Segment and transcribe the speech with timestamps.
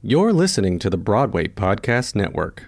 [0.00, 2.66] You're listening to the Broadway Podcast Network.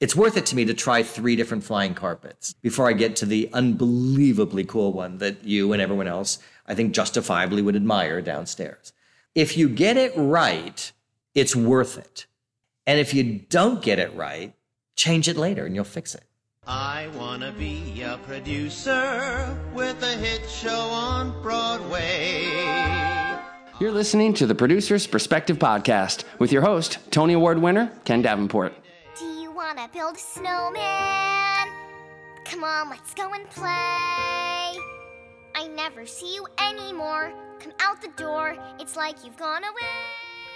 [0.00, 3.26] It's worth it to me to try three different flying carpets before I get to
[3.26, 8.92] the unbelievably cool one that you and everyone else, I think, justifiably would admire downstairs.
[9.34, 10.92] If you get it right,
[11.34, 12.26] it's worth it.
[12.86, 14.52] And if you don't get it right,
[14.94, 16.24] change it later and you'll fix it.
[16.66, 23.01] I wanna be a producer with a hit show on Broadway.
[23.82, 28.72] You're listening to the Producer's Perspective Podcast with your host, Tony Award winner, Ken Davenport.
[29.18, 31.68] Do you wanna build a snowman?
[32.44, 33.66] Come on, let's go and play.
[33.66, 37.32] I never see you anymore.
[37.58, 39.90] Come out the door, it's like you've gone away.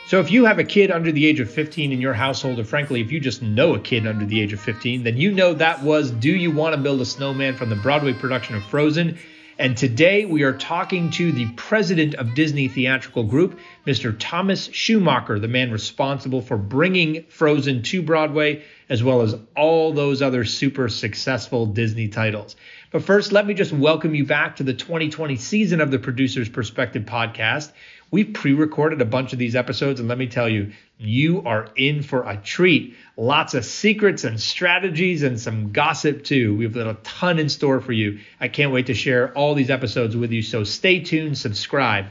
[0.06, 2.64] So, if you have a kid under the age of 15 in your household, or
[2.64, 5.52] frankly, if you just know a kid under the age of 15, then you know
[5.52, 9.18] that was Do You Want to Build a Snowman from the Broadway production of Frozen.
[9.58, 14.14] And today we are talking to the president of Disney Theatrical Group, Mr.
[14.18, 20.20] Thomas Schumacher, the man responsible for bringing Frozen to Broadway, as well as all those
[20.20, 22.54] other super successful Disney titles.
[22.92, 26.50] But first, let me just welcome you back to the 2020 season of the Producer's
[26.50, 27.72] Perspective podcast.
[28.10, 31.70] We've pre recorded a bunch of these episodes, and let me tell you, you are
[31.76, 32.94] in for a treat.
[33.18, 36.54] Lots of secrets and strategies and some gossip too.
[36.54, 38.18] We've got a ton in store for you.
[38.38, 42.06] I can't wait to share all these episodes with you, so stay tuned, subscribe.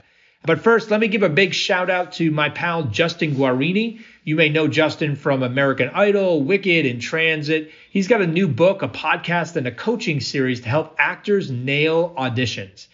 [0.45, 4.01] But first, let me give a big shout out to my pal Justin Guarini.
[4.23, 7.71] You may know Justin from American Idol, Wicked, and Transit.
[7.91, 12.15] He's got a new book, a podcast, and a coaching series to help actors nail
[12.17, 12.87] auditions.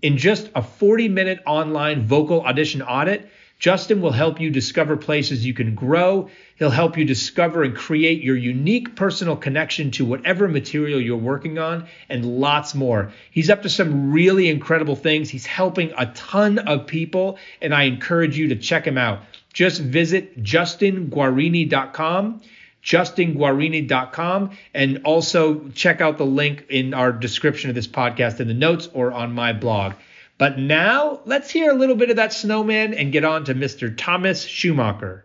[0.00, 3.28] In just a 40 minute online vocal audition audit,
[3.58, 6.30] Justin will help you discover places you can grow.
[6.56, 11.58] He'll help you discover and create your unique personal connection to whatever material you're working
[11.58, 13.12] on and lots more.
[13.32, 15.28] He's up to some really incredible things.
[15.28, 19.22] He's helping a ton of people, and I encourage you to check him out.
[19.52, 22.42] Just visit justinguarini.com
[22.80, 28.54] justinguarini.com and also check out the link in our description of this podcast in the
[28.54, 29.94] notes or on my blog.
[30.38, 33.92] But now let's hear a little bit of that snowman and get on to Mr.
[33.94, 35.24] Thomas Schumacher.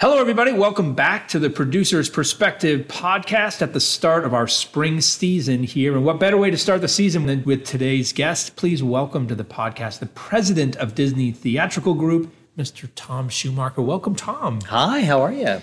[0.00, 0.52] Hello, everybody.
[0.52, 5.94] Welcome back to the Producer's Perspective podcast at the start of our spring season here.
[5.94, 8.56] And what better way to start the season than with today's guest?
[8.56, 12.88] Please welcome to the podcast the president of Disney Theatrical Group, Mr.
[12.96, 13.82] Tom Schumacher.
[13.82, 14.62] Welcome, Tom.
[14.62, 15.62] Hi, how are you?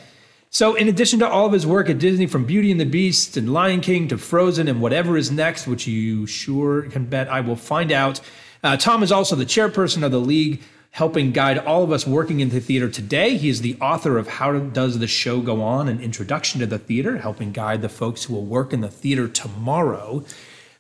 [0.50, 3.36] So, in addition to all of his work at Disney, from Beauty and the Beast
[3.36, 7.42] and Lion King to Frozen and whatever is next, which you sure can bet I
[7.42, 8.22] will find out,
[8.63, 12.41] uh, Tom is also the chairperson of the League helping guide all of us working
[12.41, 13.38] in the theater today.
[13.38, 15.88] He is the author of How Does the Show Go On?
[15.88, 19.28] An Introduction to the Theater, helping guide the folks who will work in the theater
[19.28, 20.24] tomorrow.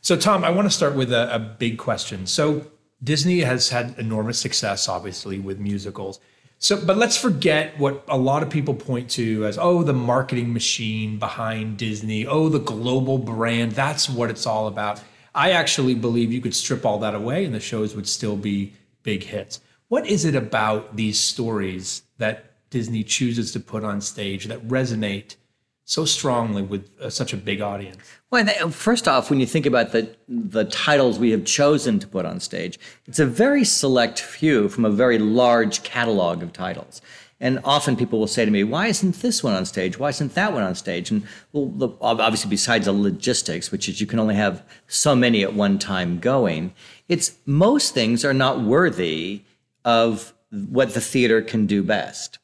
[0.01, 2.27] So, Tom, I want to start with a, a big question.
[2.27, 2.65] So,
[3.03, 6.19] Disney has had enormous success, obviously, with musicals.
[6.59, 10.53] So, but let's forget what a lot of people point to as, oh, the marketing
[10.53, 13.71] machine behind Disney, oh, the global brand.
[13.71, 15.01] That's what it's all about.
[15.33, 18.73] I actually believe you could strip all that away and the shows would still be
[19.01, 19.61] big hits.
[19.91, 25.35] What is it about these stories that Disney chooses to put on stage that resonate
[25.83, 28.01] so strongly with uh, such a big audience?
[28.29, 32.25] Well, first off, when you think about the the titles we have chosen to put
[32.25, 37.01] on stage, it's a very select few from a very large catalog of titles.
[37.41, 39.99] And often people will say to me, "Why isn't this one on stage?
[39.99, 43.99] Why isn't that one on stage?" And well, the, obviously, besides the logistics, which is
[43.99, 46.73] you can only have so many at one time going,
[47.09, 49.43] it's most things are not worthy
[49.85, 52.37] of what the theater can do best.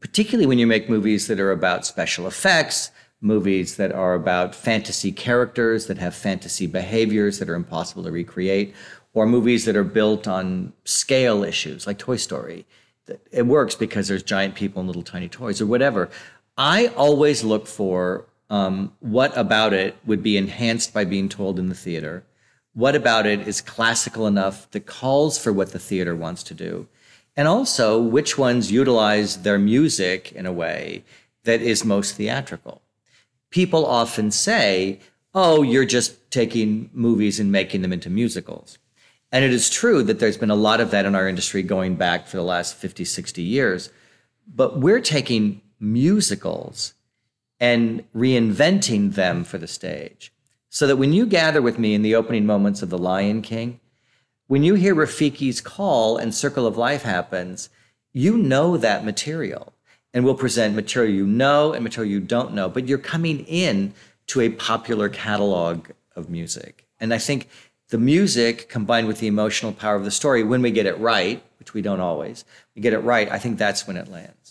[0.00, 2.90] Particularly when you make movies that are about special effects,
[3.20, 8.74] movies that are about fantasy characters that have fantasy behaviors that are impossible to recreate,
[9.14, 12.66] or movies that are built on scale issues like Toy Story.
[13.30, 16.10] It works because there's giant people and little tiny toys or whatever.
[16.56, 21.68] I always look for um, what about it would be enhanced by being told in
[21.68, 22.24] the theater
[22.74, 26.88] what about it is classical enough that calls for what the theater wants to do?
[27.36, 31.04] And also, which ones utilize their music in a way
[31.44, 32.82] that is most theatrical?
[33.50, 35.00] People often say,
[35.34, 38.78] oh, you're just taking movies and making them into musicals.
[39.32, 41.96] And it is true that there's been a lot of that in our industry going
[41.96, 43.90] back for the last 50, 60 years.
[44.46, 46.94] But we're taking musicals
[47.58, 50.32] and reinventing them for the stage.
[50.74, 53.78] So that when you gather with me in the opening moments of The Lion King,
[54.48, 57.68] when you hear Rafiki's call and Circle of Life happens,
[58.12, 59.72] you know that material.
[60.12, 63.94] And we'll present material you know and material you don't know, but you're coming in
[64.26, 66.88] to a popular catalog of music.
[66.98, 67.48] And I think
[67.90, 71.40] the music combined with the emotional power of the story, when we get it right,
[71.60, 72.44] which we don't always,
[72.74, 74.43] we get it right, I think that's when it lands.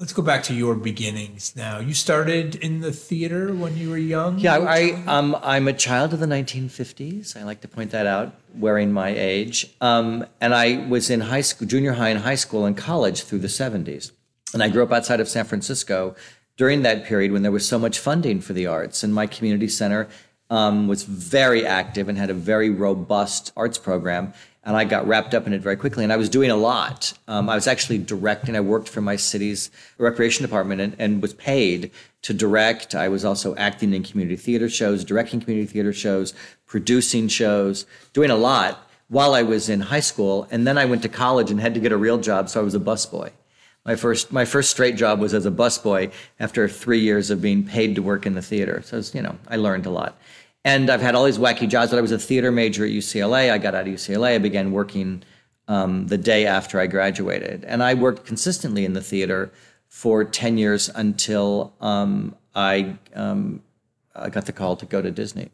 [0.00, 1.78] Let's go back to your beginnings now.
[1.78, 4.40] You started in the theater when you were young?
[4.40, 7.36] Yeah, I, um, I'm a child of the 1950s.
[7.36, 9.72] I like to point that out, wearing my age.
[9.80, 13.38] Um, and I was in high school, junior high and high school and college through
[13.38, 14.10] the 70s.
[14.52, 16.16] And I grew up outside of San Francisco
[16.56, 19.04] during that period when there was so much funding for the arts.
[19.04, 20.08] And my community center
[20.50, 24.32] um, was very active and had a very robust arts program.
[24.64, 26.04] And I got wrapped up in it very quickly.
[26.04, 27.12] And I was doing a lot.
[27.28, 28.56] Um, I was actually directing.
[28.56, 31.90] I worked for my city's recreation department and, and was paid
[32.22, 32.94] to direct.
[32.94, 36.32] I was also acting in community theater shows, directing community theater shows,
[36.66, 37.84] producing shows,
[38.14, 40.48] doing a lot while I was in high school.
[40.50, 42.48] And then I went to college and had to get a real job.
[42.48, 43.30] So I was a busboy.
[43.84, 46.10] My first, my first straight job was as a busboy
[46.40, 48.80] after three years of being paid to work in the theater.
[48.82, 50.16] So, was, you know, I learned a lot.
[50.64, 51.90] And I've had all these wacky jobs.
[51.90, 53.50] But I was a theater major at UCLA.
[53.50, 54.34] I got out of UCLA.
[54.34, 55.22] I began working
[55.68, 59.50] um, the day after I graduated, and I worked consistently in the theater
[59.88, 63.62] for ten years until um, I, um,
[64.14, 65.50] I got the call to go to Disney.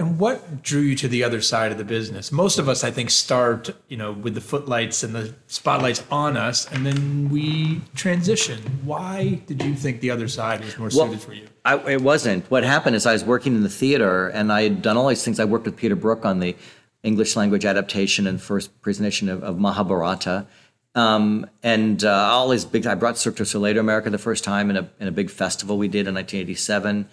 [0.00, 2.32] And what drew you to the other side of the business?
[2.32, 6.38] Most of us, I think, start, you know, with the footlights and the spotlights on
[6.38, 8.62] us, and then we transition.
[8.82, 11.48] Why did you think the other side was more Well, suited for you?
[11.66, 12.50] I, it wasn't.
[12.50, 15.22] What happened is I was working in the theater and I had done all these
[15.22, 15.38] things.
[15.38, 16.56] I worked with Peter Brook on the
[17.02, 20.46] English language adaptation and first presentation of, of Mahabharata.
[20.94, 24.44] Um, and uh, all these big, I brought Cirque du Soleil to America the first
[24.44, 27.06] time in a, in a big festival we did in 1987.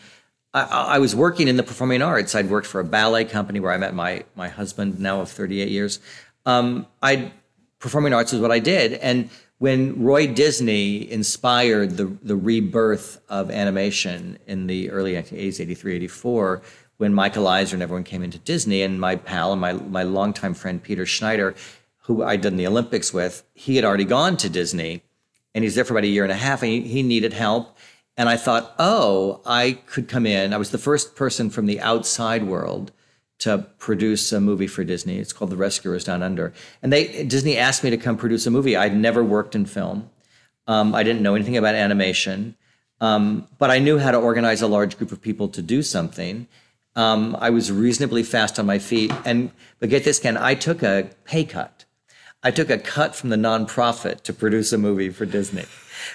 [0.65, 2.35] I, I was working in the performing arts.
[2.35, 5.69] I'd worked for a ballet company where I met my, my husband now of 38
[5.69, 5.99] years.
[6.45, 7.31] Um, I
[7.79, 8.93] performing arts is what I did.
[8.93, 15.95] And when Roy Disney inspired the, the rebirth of animation in the early 1980s, 83,
[15.95, 16.61] 84,
[16.97, 20.53] when Michael Eisner and everyone came into Disney, and my pal and my, my longtime
[20.53, 21.55] friend Peter Schneider,
[22.01, 25.03] who I'd done the Olympics with, he had already gone to Disney
[25.53, 27.77] and he's there for about a year and a half and he, he needed help.
[28.17, 30.53] And I thought, oh, I could come in.
[30.53, 32.91] I was the first person from the outside world
[33.39, 35.19] to produce a movie for Disney.
[35.19, 36.53] It's called The Rescuers Down Under.
[36.81, 38.75] And they Disney asked me to come produce a movie.
[38.75, 40.09] I'd never worked in film.
[40.65, 42.55] Um, I didn't know anything about animation,
[42.99, 46.47] um, but I knew how to organize a large group of people to do something.
[46.95, 50.81] Um, I was reasonably fast on my feet, and but get this, Ken, I took
[50.81, 51.85] a pay cut.
[52.43, 55.65] I took a cut from the nonprofit to produce a movie for Disney.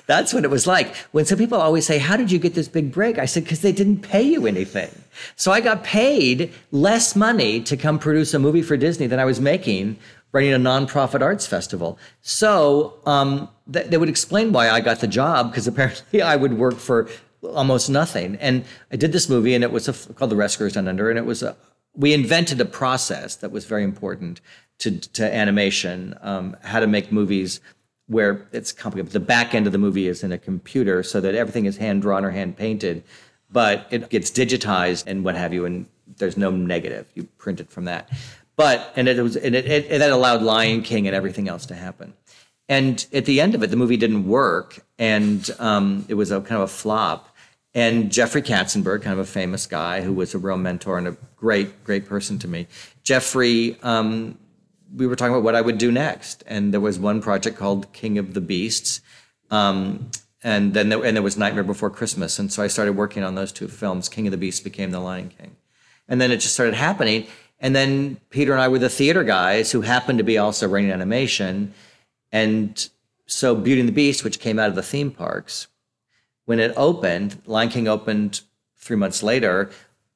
[0.07, 0.95] That's what it was like.
[1.13, 3.19] When some people always say, How did you get this big break?
[3.19, 4.91] I said, Because they didn't pay you anything.
[5.37, 9.25] So I got paid less money to come produce a movie for Disney than I
[9.25, 9.99] was making
[10.33, 11.99] running a nonprofit arts festival.
[12.23, 16.55] So um, th- they would explain why I got the job, because apparently I would
[16.55, 17.09] work for
[17.43, 18.37] almost nothing.
[18.37, 21.27] And I did this movie, and it was called The Rescuers Down Under, and it
[21.27, 21.57] was a,
[21.95, 24.41] we invented a process that was very important
[24.79, 27.61] to, to animation, um, how to make movies
[28.07, 29.13] where it's complicated.
[29.13, 32.03] The back end of the movie is in a computer so that everything is hand
[32.03, 33.03] drawn or hand painted,
[33.51, 37.07] but it gets digitized and what have you, and there's no negative.
[37.15, 38.11] You print it from that.
[38.57, 41.75] But and it was and it, it, that allowed Lion King and everything else to
[41.75, 42.15] happen.
[42.69, 46.41] And at the end of it, the movie didn't work, and um, it was a
[46.41, 47.29] kind of a flop.
[47.75, 51.17] And Jeffrey Katzenberg, kind of a famous guy who was a real mentor and a
[51.37, 52.67] great, great person to me.
[53.03, 54.39] Jeffrey um,
[54.95, 57.93] we were talking about what I would do next, and there was one project called
[57.93, 59.01] King of the Beasts,
[59.51, 60.11] um,
[60.43, 63.35] and then there, and there was Nightmare Before Christmas, and so I started working on
[63.35, 64.09] those two films.
[64.09, 65.57] King of the Beasts became The Lion King,
[66.09, 67.27] and then it just started happening.
[67.61, 70.91] And then Peter and I were the theater guys who happened to be also running
[70.91, 71.73] animation,
[72.33, 72.89] and
[73.27, 75.69] so Beauty and the Beast, which came out of the theme parks,
[76.45, 78.41] when it opened, Lion King opened
[78.77, 79.71] three months later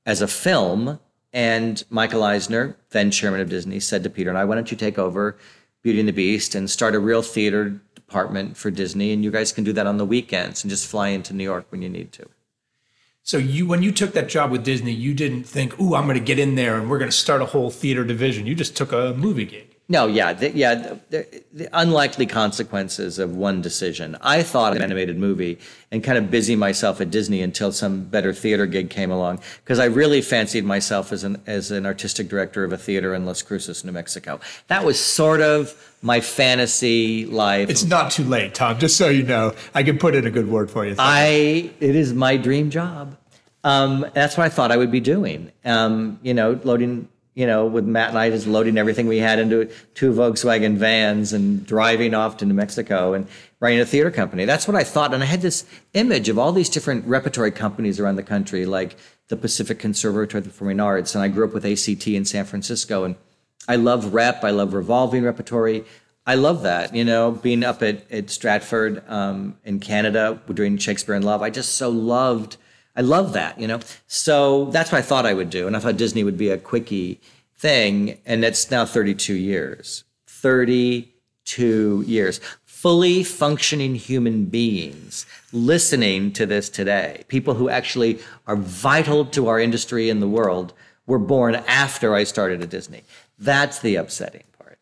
[0.05, 0.99] as a film
[1.33, 4.77] and Michael Eisner, then chairman of Disney, said to Peter and I, why don't you
[4.77, 5.37] take over
[5.83, 9.13] Beauty and the Beast and start a real theater department for Disney?
[9.13, 11.67] And you guys can do that on the weekends and just fly into New York
[11.71, 12.29] when you need to.
[13.23, 16.17] So you, when you took that job with Disney, you didn't think, "Ooh, I'm going
[16.17, 18.77] to get in there and we're going to start a whole theater division." You just
[18.77, 19.76] took a movie gig.
[19.89, 24.17] No, yeah, the, yeah, the, the, unlikely consequences of one decision.
[24.21, 25.61] I thought an animated movie
[25.93, 29.79] and kind of busy myself at Disney until some better theater gig came along because
[29.79, 33.43] I really fancied myself as an as an artistic director of a theater in Las
[33.43, 34.41] Cruces, New Mexico.
[34.67, 37.71] That was sort of my fantasy life.
[37.71, 38.81] It's not too late, Tom.
[38.81, 40.97] Just so you know, I can put in a good word for you.
[40.99, 43.17] I it is my dream job.
[43.63, 45.53] Um, that's what I thought I would be doing.
[45.65, 49.39] Um, you know, loading you know, with Matt and I just loading everything we had
[49.39, 53.29] into two Volkswagen vans and driving off to New Mexico and
[53.61, 54.47] running a theater company.
[54.47, 55.13] That's what I thought.
[55.13, 58.97] And I had this image of all these different repertory companies around the country, like
[59.29, 61.15] the Pacific Conservatory of the Performing Arts.
[61.15, 63.05] And I grew up with ACT in San Francisco.
[63.05, 63.17] And
[63.69, 65.85] I love rep, I love revolving repertory.
[66.27, 71.15] I love that, you know, being up at, at Stratford um, in Canada doing Shakespeare
[71.15, 71.43] in Love.
[71.43, 72.57] I just so loved
[72.97, 73.81] I love that, you know?
[74.07, 75.67] So that's what I thought I would do.
[75.67, 77.21] And I thought Disney would be a quickie
[77.57, 78.19] thing.
[78.25, 80.05] And it's now 32 years.
[80.27, 82.41] 32 years.
[82.65, 87.25] Fully functioning human beings listening to this today.
[87.29, 90.73] People who actually are vital to our industry and the world
[91.07, 93.03] were born after I started at Disney.
[93.39, 94.79] That's the upsetting part.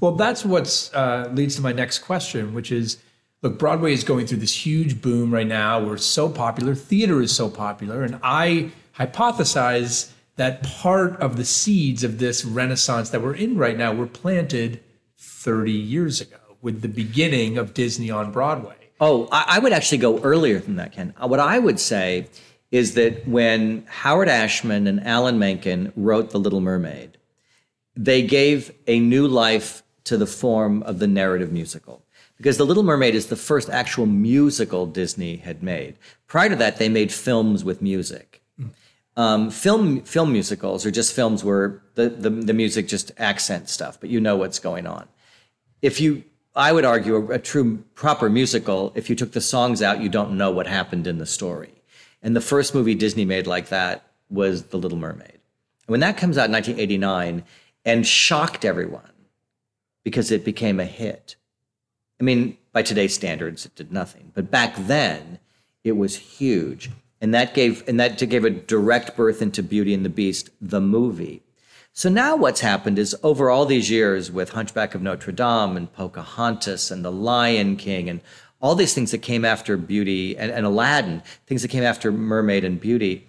[0.00, 2.98] Well, that's what uh, leads to my next question, which is
[3.44, 5.78] look, Broadway is going through this huge boom right now.
[5.78, 12.02] We're so popular, theater is so popular, and I hypothesize that part of the seeds
[12.02, 14.80] of this renaissance that we're in right now were planted
[15.18, 18.74] 30 years ago with the beginning of Disney on Broadway.
[18.98, 21.12] Oh, I, would actually go earlier than that, Ken.
[21.20, 22.28] What I would say
[22.70, 27.18] is that when Howard Ashman and Alan Menken wrote The Little Mermaid,
[27.94, 32.03] they gave a new life to the form of the narrative musical
[32.36, 35.96] because The Little Mermaid is the first actual musical Disney had made.
[36.26, 38.42] Prior to that, they made films with music.
[39.16, 44.00] Um, film film musicals are just films where the, the, the music just accent stuff,
[44.00, 45.08] but you know what's going on.
[45.82, 46.24] If you,
[46.56, 50.08] I would argue, a, a true proper musical, if you took the songs out, you
[50.08, 51.82] don't know what happened in the story.
[52.22, 55.30] And the first movie Disney made like that was The Little Mermaid.
[55.30, 55.40] And
[55.86, 57.44] when that comes out in 1989
[57.84, 59.12] and shocked everyone
[60.02, 61.36] because it became a hit
[62.20, 64.32] I mean, by today's standards, it did nothing.
[64.34, 65.38] But back then,
[65.82, 66.90] it was huge.
[67.20, 70.80] And that gave and that gave a direct birth into Beauty and the Beast, the
[70.80, 71.42] movie.
[71.92, 75.92] So now what's happened is over all these years with Hunchback of Notre Dame and
[75.92, 78.20] Pocahontas and The Lion King and
[78.60, 82.64] all these things that came after Beauty and, and Aladdin, things that came after Mermaid
[82.64, 83.28] and Beauty,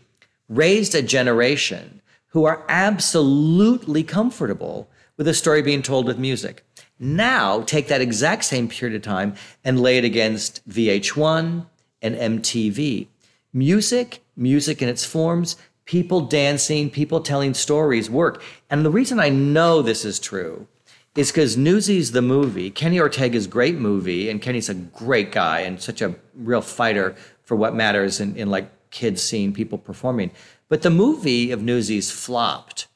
[0.49, 6.64] raised a generation who are absolutely comfortable with a story being told with music.
[6.99, 11.65] Now take that exact same period of time and lay it against VH1
[12.01, 13.07] and MTV.
[13.51, 18.41] Music, music in its forms, people dancing, people telling stories work.
[18.69, 20.67] And the reason I know this is true
[21.15, 25.81] is because Newsies, the movie, Kenny Ortega's great movie, and Kenny's a great guy and
[25.81, 30.31] such a real fighter for what matters in, in like kids seeing people performing.
[30.67, 32.87] But the movie of Newsies flopped.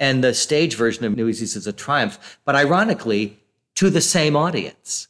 [0.00, 2.38] And the stage version of Newsies is a triumph.
[2.44, 3.38] But ironically,
[3.82, 5.08] to the same audience,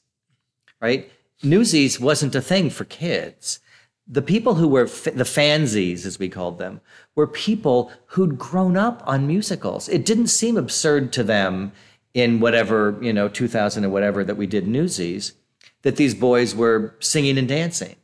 [0.81, 1.11] right?
[1.43, 3.61] Newsies wasn't a thing for kids.
[4.07, 6.81] The people who were f- the fansies, as we called them,
[7.15, 9.91] were people who'd grown up on musicals.
[9.91, 11.73] It didn't seem absurd to them
[12.15, 15.35] in whatever, you know, 2000 or whatever that we did Newsies,
[15.83, 17.97] that these boys were singing and dancing.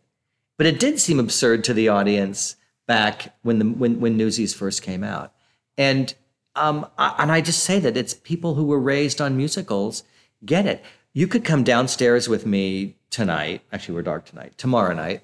[0.59, 2.57] But it did seem absurd to the audience
[2.87, 5.33] back when the when, when Newsies first came out.
[5.79, 6.15] And
[6.55, 10.03] um, I, and I just say that it's people who were raised on musicals
[10.45, 10.85] get it.
[11.13, 13.63] You could come downstairs with me tonight.
[13.73, 15.23] Actually, we're dark tonight, tomorrow night,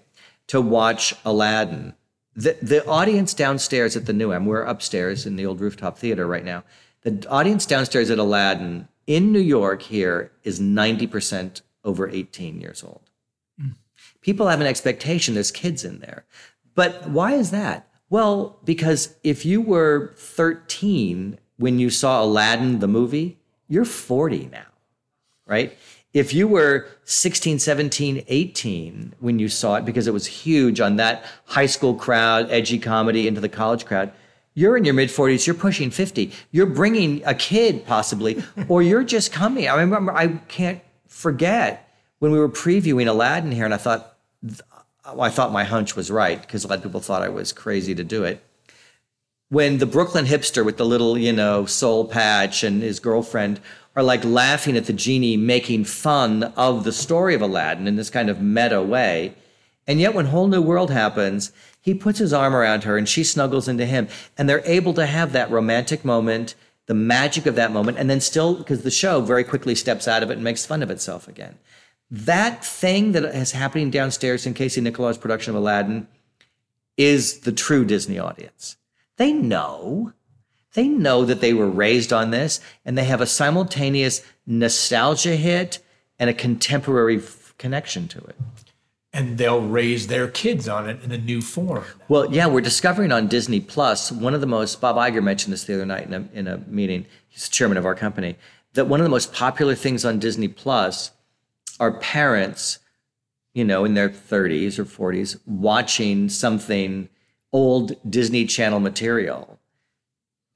[0.49, 1.95] to watch Aladdin.
[2.35, 6.27] The, the audience downstairs at the New M, we're upstairs in the old rooftop theater
[6.27, 6.65] right now.
[7.03, 13.11] The audience downstairs at Aladdin in New York here is 90% over 18 years old.
[13.61, 13.75] Mm.
[14.21, 16.25] People have an expectation there's kids in there.
[16.75, 17.89] But why is that?
[18.11, 24.74] Well, because if you were 13 when you saw Aladdin, the movie, you're 40 now
[25.47, 25.77] right?
[26.13, 30.97] If you were 16, 17, 18 when you saw it, because it was huge on
[30.97, 34.13] that high school crowd, edgy comedy into the college crowd,
[34.55, 36.31] you're in your mid 40s, you're pushing 50.
[36.53, 39.69] You're bringing a kid possibly, or you're just coming.
[39.69, 44.17] I remember, I can't forget when we were previewing Aladdin here, and I thought,
[45.05, 47.95] I thought my hunch was right because a lot of people thought I was crazy
[47.97, 48.43] to do it.
[49.49, 53.61] When the Brooklyn hipster with the little, you know, soul patch and his girlfriend
[53.97, 58.11] are like laughing at the genie making fun of the story of Aladdin in this
[58.11, 59.35] kind of meta way.
[59.87, 63.23] And yet, when Whole New World happens, he puts his arm around her and she
[63.23, 64.09] snuggles into him.
[64.39, 66.55] And they're able to have that romantic moment
[66.87, 70.23] the magic of that moment, and then still because the show very quickly steps out
[70.23, 71.59] of it and makes fun of itself again.
[72.11, 76.07] That thing that is happening downstairs in Casey Nicholaw's production of Aladdin
[76.97, 78.77] is the true Disney audience.
[79.17, 80.13] They know.
[80.75, 85.79] They know that they were raised on this and they have a simultaneous nostalgia hit
[86.19, 88.37] and a contemporary f- connection to it.
[89.13, 91.85] And they'll raise their kids on it in a new form.
[92.09, 94.81] Well, yeah, we're discovering on Disney Plus one of the most.
[94.81, 97.07] Bob Iger mentioned this the other night in a, in a meeting.
[97.29, 98.37] He's the chairman of our company.
[98.73, 101.13] That one of the most popular things on Disney Plus
[101.79, 102.81] are parents,
[103.53, 107.09] you know, in their 30s or 40s, watching something
[107.53, 109.61] old Disney Channel material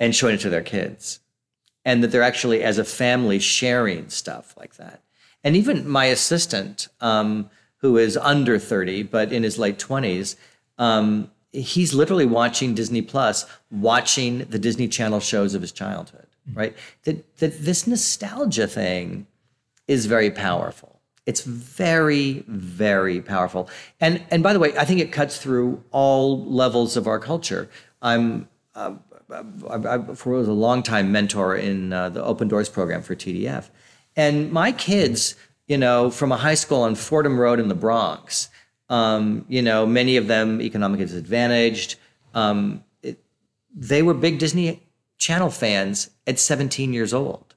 [0.00, 1.20] and showing it to their kids.
[1.84, 5.02] And that they're actually, as a family, sharing stuff like that.
[5.42, 10.36] And even my assistant, um, who is under 30, but in his late 20s,
[10.78, 16.76] um, he's literally watching Disney Plus, watching the Disney Channel shows of his childhood, right?
[17.04, 19.26] That, that this nostalgia thing
[19.86, 21.00] is very powerful.
[21.26, 23.68] It's very, very powerful.
[24.00, 27.68] And and by the way, I think it cuts through all levels of our culture.
[28.00, 28.94] I'm uh,
[29.30, 33.70] I, I, I was a longtime mentor in uh, the Open Doors program for TDF,
[34.16, 35.34] and my kids,
[35.66, 38.48] you know, from a high school on Fordham Road in the Bronx,
[38.88, 41.96] um, you know, many of them economically disadvantaged.
[42.34, 43.22] Um, it,
[43.74, 44.82] they were big Disney
[45.18, 47.48] Channel fans at 17 years old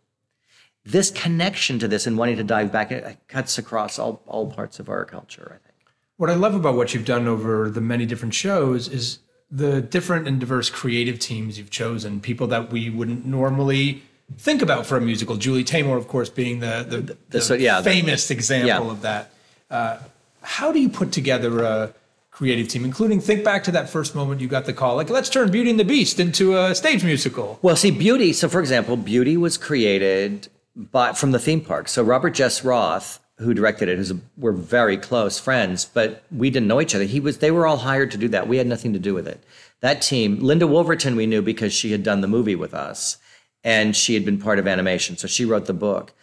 [0.85, 4.79] this connection to this and wanting to dive back it cuts across all, all parts
[4.79, 5.75] of our culture i think
[6.17, 9.19] What I love about what you've done over the many different shows is
[9.51, 14.01] the different and diverse creative teams you've chosen, people that we wouldn't normally
[14.37, 15.35] think about for a musical.
[15.35, 18.91] Julie Taymor, of course, being the the, the so- yeah, the- famous example yeah.
[18.91, 19.31] of that.
[19.69, 19.97] Uh,
[20.41, 21.93] how do you put together a
[22.31, 25.29] creative team, including think back to that first moment you got the call, like let's
[25.29, 27.59] turn Beauty and the Beast into a stage musical.
[27.61, 32.01] well see beauty so for example beauty was created by from the theme park so
[32.01, 36.67] robert jess roth who directed it who's a, we're very close friends but we didn't
[36.67, 37.05] know each other.
[37.05, 38.47] He was they were all hired to do that.
[38.47, 39.43] We had nothing to do with it.
[39.81, 43.17] That team linda woolverton we knew because she had done the movie with us
[43.63, 46.13] and she had been part of animation so she wrote the book.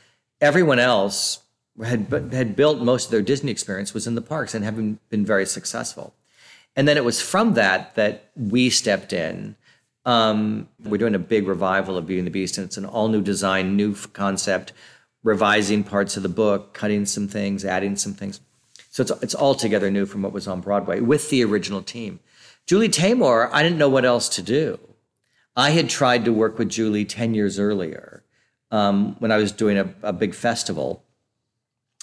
[0.41, 1.41] Everyone else
[1.85, 5.25] had had built most of their Disney experience was in the parks and having been
[5.25, 6.15] very successful.
[6.77, 9.57] And then it was from that that we stepped in.
[10.05, 13.09] Um, we're doing a big revival of Beauty and the Beast, and it's an all
[13.09, 14.73] new design, new concept,
[15.23, 18.41] revising parts of the book, cutting some things, adding some things.
[18.91, 22.21] So it's it's altogether new from what was on Broadway with the original team.
[22.67, 24.79] Julie Taymor, I didn't know what else to do.
[25.57, 28.23] I had tried to work with Julie 10 years earlier
[28.71, 31.03] um, when I was doing a, a big festival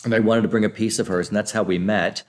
[0.04, 2.24] and I wanted to bring a piece of hers, and that's how we met.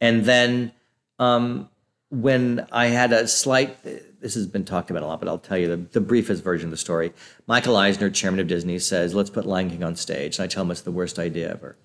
[0.00, 0.72] And then
[1.18, 1.68] um,
[2.10, 3.76] when I had a slight,
[4.22, 6.68] this has been talked about a lot, but I'll tell you the, the briefest version
[6.68, 7.12] of the story.
[7.46, 10.62] Michael Eisner, chairman of Disney, says, "Let's put Lion King on stage," and I tell
[10.62, 11.76] him it's the worst idea ever.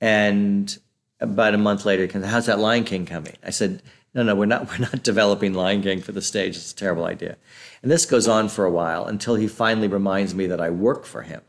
[0.00, 0.76] And
[1.20, 4.34] about a month later, he comes, "How's that Lion King coming?" I said, "No, no,
[4.34, 4.68] we're not.
[4.68, 6.56] We're not developing Lion King for the stage.
[6.56, 7.36] It's a terrible idea."
[7.82, 11.04] And this goes on for a while until he finally reminds me that I work
[11.04, 11.42] for him.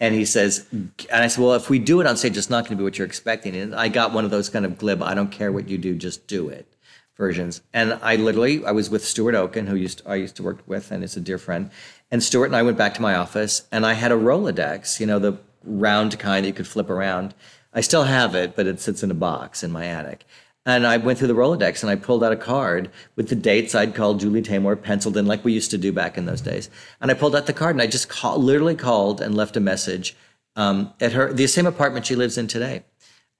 [0.00, 2.62] And he says, and I said, well, if we do it on stage, it's not
[2.62, 3.56] going to be what you're expecting.
[3.56, 5.96] And I got one of those kind of glib, I don't care what you do,
[5.96, 6.72] just do it
[7.18, 7.60] versions.
[7.74, 10.90] And I literally, I was with Stuart Oken, who used I used to work with
[10.90, 11.70] and is a dear friend.
[12.10, 15.06] And Stuart and I went back to my office and I had a Rolodex, you
[15.06, 17.34] know, the round kind that you could flip around.
[17.74, 20.24] I still have it, but it sits in a box in my attic.
[20.64, 23.74] And I went through the Rolodex and I pulled out a card with the dates
[23.74, 26.70] I'd called Julie Taymor penciled in like we used to do back in those days.
[27.00, 29.60] And I pulled out the card and I just call, literally called and left a
[29.60, 30.14] message
[30.56, 32.84] um, at her, the same apartment she lives in today.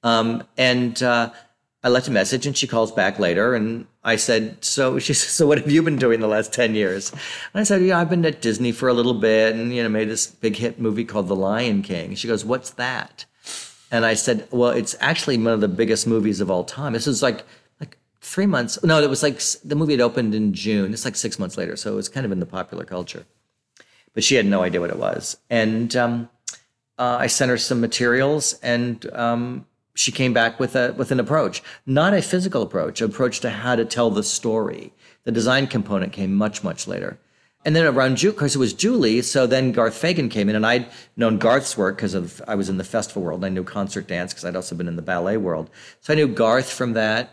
[0.02, 1.32] Um, and uh,
[1.88, 5.30] I left a message and she calls back later and I said, so she said,
[5.30, 7.10] so what have you been doing the last 10 years?
[7.10, 7.20] And
[7.54, 10.10] I said, yeah, I've been at Disney for a little bit and, you know, made
[10.10, 12.14] this big hit movie called The Lion King.
[12.14, 13.24] She goes, what's that?
[13.90, 16.92] And I said, well, it's actually one of the biggest movies of all time.
[16.92, 17.46] This is like
[17.80, 18.78] like three months.
[18.84, 20.92] No, it was like the movie had opened in June.
[20.92, 23.24] It's like six months later, so it was kind of in the popular culture.
[24.12, 25.38] But she had no idea what it was.
[25.48, 26.28] And um,
[26.98, 29.64] uh, I sent her some materials, and um,
[29.98, 33.76] she came back with a with an approach, not a physical approach, approach to how
[33.76, 34.92] to tell the story.
[35.24, 37.18] The design component came much much later.
[37.64, 39.20] And then around Ju, of course, it was Julie.
[39.22, 42.68] So then Garth Fagan came in, and I'd known Garth's work because of I was
[42.68, 43.44] in the festival world.
[43.44, 45.68] I knew concert dance because I'd also been in the ballet world.
[46.00, 47.30] So I knew Garth from that.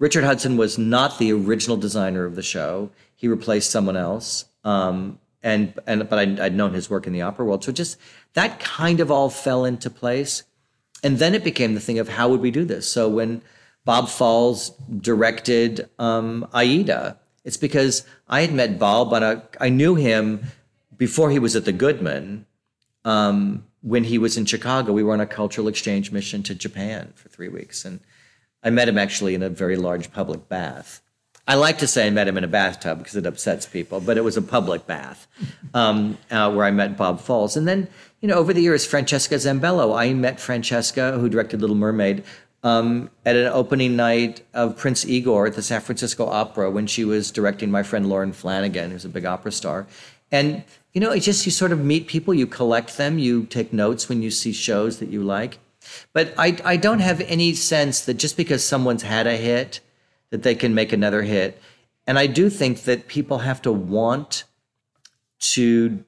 [0.00, 2.90] Richard Hudson was not the original designer of the show.
[3.14, 4.44] He replaced someone else.
[4.64, 7.62] Um, and and but I'd, I'd known his work in the opera world.
[7.62, 7.98] So just
[8.34, 10.42] that kind of all fell into place.
[11.02, 12.90] And then it became the thing of how would we do this?
[12.90, 13.42] So when
[13.84, 19.94] Bob Falls directed um, Aida, it's because I had met Bob, but I, I knew
[19.94, 20.44] him
[20.96, 22.44] before he was at the Goodman,
[23.04, 27.12] um, when he was in Chicago, we were on a cultural exchange mission to Japan
[27.14, 27.84] for three weeks.
[27.84, 28.00] And
[28.62, 31.00] I met him actually in a very large public bath.
[31.46, 34.18] I like to say I met him in a bathtub because it upsets people, but
[34.18, 35.26] it was a public bath
[35.72, 37.56] um, uh, where I met Bob Falls.
[37.56, 37.88] And then,
[38.20, 42.24] you know, over the years, Francesca Zambello, I met Francesca, who directed Little Mermaid,
[42.62, 47.04] um, at an opening night of Prince Igor at the San Francisco Opera when she
[47.04, 49.86] was directing my friend Lauren Flanigan, who's a big opera star.
[50.32, 53.72] And, you know, it's just you sort of meet people, you collect them, you take
[53.72, 55.58] notes when you see shows that you like.
[56.12, 59.80] But I, I don't have any sense that just because someone's had a hit,
[60.30, 61.62] that they can make another hit.
[62.06, 64.44] And I do think that people have to want
[65.40, 66.04] to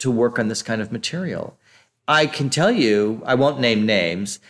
[0.00, 1.56] to work on this kind of material.
[2.08, 4.40] I can tell you, I won't name names,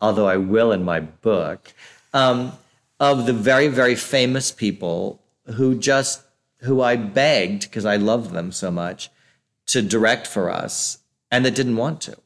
[0.00, 1.72] although I will in my book,
[2.14, 2.52] um,
[2.98, 5.20] of the very, very famous people
[5.54, 6.22] who just
[6.62, 9.10] who I begged because I loved them so much
[9.66, 10.98] to direct for us
[11.30, 12.18] and that didn't want to.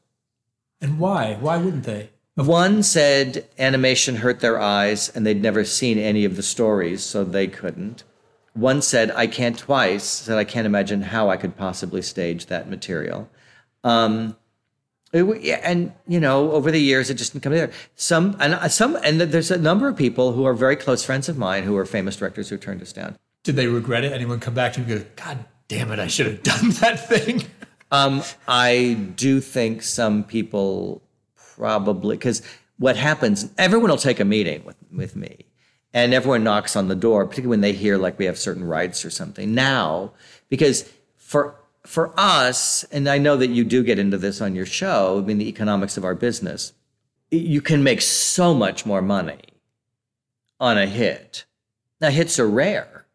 [0.81, 1.37] And why?
[1.39, 2.09] Why wouldn't they?
[2.35, 7.23] One said animation hurt their eyes and they'd never seen any of the stories, so
[7.23, 8.03] they couldn't.
[8.55, 12.69] One said, I can't twice, said, I can't imagine how I could possibly stage that
[12.69, 13.29] material.
[13.83, 14.37] Um,
[15.11, 17.73] it, and you know, over the years, it just didn't come together.
[17.95, 21.29] Some and uh, some, and there's a number of people who are very close friends
[21.29, 23.15] of mine who are famous directors who turned us down.
[23.43, 24.11] Did they regret it?
[24.11, 27.07] Anyone come back to you and go, God damn it, I should have done that
[27.07, 27.43] thing?
[27.91, 31.01] Um, I do think some people
[31.55, 32.41] probably because
[32.77, 35.45] what happens, everyone will take a meeting with with me,
[35.95, 39.05] and everyone knocks on the door, particularly when they hear like we have certain rights
[39.05, 39.55] or something.
[39.55, 40.11] Now,
[40.49, 44.65] because for for us, and I know that you do get into this on your
[44.65, 45.19] show.
[45.19, 46.73] I mean, the economics of our business,
[47.31, 49.39] you can make so much more money
[50.59, 51.45] on a hit.
[52.01, 53.05] Now, hits are rare,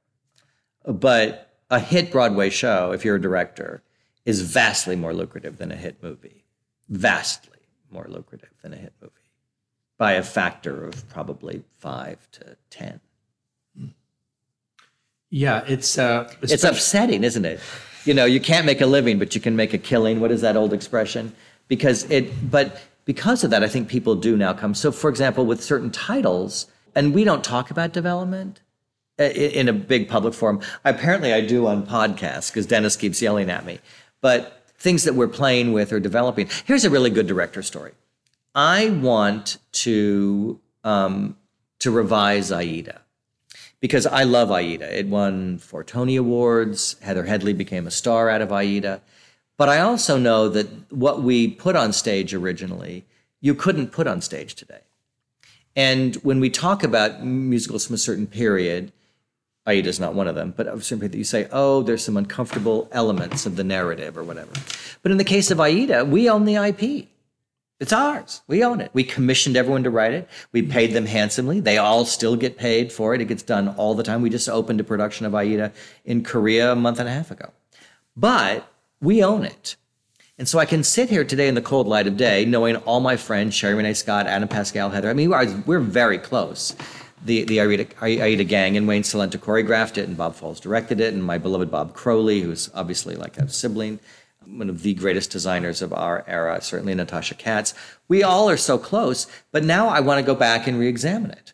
[0.86, 3.82] but a hit Broadway show, if you're a director,
[4.24, 6.44] is vastly more lucrative than a hit movie.
[6.88, 7.58] Vastly
[7.90, 9.19] more lucrative than a hit movie
[10.00, 13.00] by a factor of probably five to 10.
[15.28, 17.60] Yeah, it's uh, It's upsetting, isn't it?
[18.06, 20.18] You know, you can't make a living, but you can make a killing.
[20.18, 21.34] What is that old expression?
[21.68, 24.74] Because it, but because of that, I think people do now come.
[24.74, 28.62] So, for example, with certain titles, and we don't talk about development
[29.18, 30.60] i- in a big public forum.
[30.82, 33.80] Apparently, I do on podcasts because Dennis keeps yelling at me.
[34.22, 36.48] But things that we're playing with or developing.
[36.64, 37.92] Here's a really good director story.
[38.54, 41.36] I want to um,
[41.78, 43.02] to revise Aida
[43.80, 44.98] because I love Aida.
[44.98, 46.96] It won four Tony Awards.
[47.00, 49.02] Heather Headley became a star out of Aida.
[49.56, 53.04] But I also know that what we put on stage originally,
[53.40, 54.80] you couldn't put on stage today.
[55.76, 58.90] And when we talk about musicals from a certain period,
[59.66, 62.02] Aida is not one of them, but of a certain period, you say, oh, there's
[62.02, 64.50] some uncomfortable elements of the narrative or whatever.
[65.02, 67.08] But in the case of Aida, we own the IP.
[67.80, 68.42] It's ours.
[68.46, 68.90] We own it.
[68.92, 70.28] We commissioned everyone to write it.
[70.52, 71.60] We paid them handsomely.
[71.60, 73.22] They all still get paid for it.
[73.22, 74.20] It gets done all the time.
[74.20, 75.72] We just opened a production of Aida
[76.04, 77.50] in Korea a month and a half ago.
[78.14, 79.76] But we own it.
[80.36, 83.00] And so I can sit here today in the cold light of day, knowing all
[83.00, 85.08] my friends, Sherie Rene Scott, Adam Pascal, Heather.
[85.08, 85.30] I mean,
[85.66, 86.74] we're, very close.
[87.24, 91.12] The, the Aida, Aida gang and Wayne Cilento choreographed it, and Bob Falls directed it,
[91.12, 94.00] and my beloved Bob Crowley, who's obviously like a sibling,
[94.46, 97.74] one of the greatest designers of our era, certainly Natasha Katz.
[98.08, 101.52] We all are so close, but now I want to go back and re-examine it.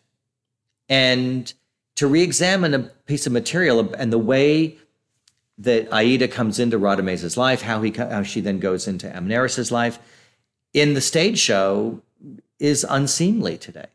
[0.89, 1.51] And
[1.95, 4.77] to re-examine a piece of material and the way
[5.57, 9.99] that Aida comes into Radames's life, how he how she then goes into Amneris's life,
[10.73, 12.01] in the stage show
[12.59, 13.87] is unseemly today.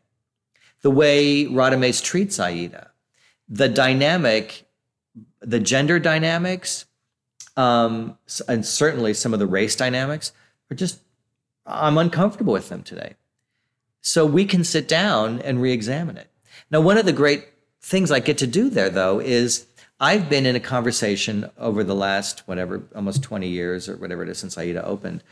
[0.81, 2.91] The way Radames treats Aida,
[3.47, 4.65] the dynamic,
[5.39, 6.85] the gender dynamics,
[7.55, 10.31] um, and certainly some of the race dynamics
[10.71, 10.99] are just
[11.65, 13.15] I'm uncomfortable with them today.
[14.01, 16.29] So we can sit down and re-examine it.
[16.69, 17.47] Now, one of the great
[17.81, 19.65] things I get to do there, though, is
[19.99, 24.29] I've been in a conversation over the last whatever, almost 20 years or whatever it
[24.29, 25.23] is since Aida opened,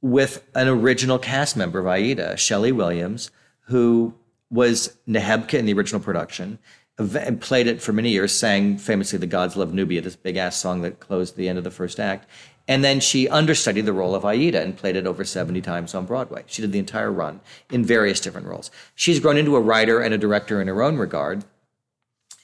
[0.00, 3.30] with an original cast member of Aida, Schele Williams,
[3.62, 4.14] who
[4.50, 6.58] was Nehebka in the original production,
[6.98, 10.56] and played it for many years, sang famously "The Gods Love Nubia," this big ass
[10.56, 12.28] song that closed the end of the first act,
[12.68, 16.06] and then she understudied the role of Aida and played it over 70 times on
[16.06, 16.42] Broadway.
[16.46, 18.70] She did the entire run in various different roles.
[18.94, 21.44] She's grown into a writer and a director in her own regard.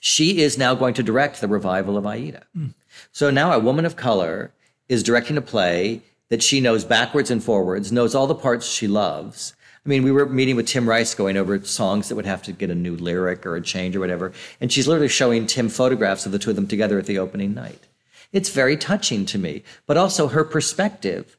[0.01, 2.45] She is now going to direct the revival of Aida.
[2.55, 2.69] Hmm.
[3.11, 4.53] So now a woman of color
[4.89, 8.87] is directing a play that she knows backwards and forwards, knows all the parts she
[8.87, 9.55] loves.
[9.85, 12.53] I mean, we were meeting with Tim Rice going over songs that would have to
[12.53, 14.33] get a new lyric or a change or whatever.
[14.61, 17.53] And she's literally showing Tim photographs of the two of them together at the opening
[17.53, 17.89] night.
[18.33, 21.37] It's very touching to me, but also her perspective,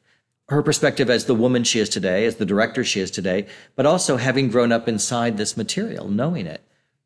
[0.48, 3.86] her perspective as the woman she is today, as the director she is today, but
[3.86, 6.62] also having grown up inside this material, knowing it.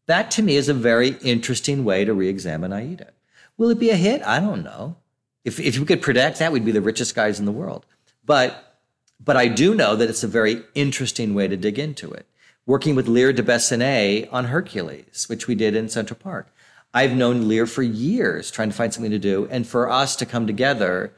[0.06, 3.12] That to me is a very interesting way to re examine Aida.
[3.56, 4.22] Will it be a hit?
[4.22, 4.96] I don't know.
[5.44, 7.86] If, if we could predict that, we'd be the richest guys in the world.
[8.24, 8.67] But,
[9.20, 12.26] but I do know that it's a very interesting way to dig into it.
[12.66, 16.52] Working with Lear de Bessonet on Hercules, which we did in Central Park.
[16.92, 19.48] I've known Lear for years trying to find something to do.
[19.50, 21.12] And for us to come together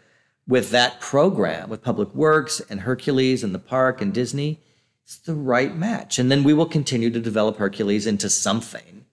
[0.46, 4.60] with that program, with Public Works and Hercules and the park and Disney,
[5.04, 6.18] it's the right match.
[6.18, 9.06] And then we will continue to develop Hercules into something,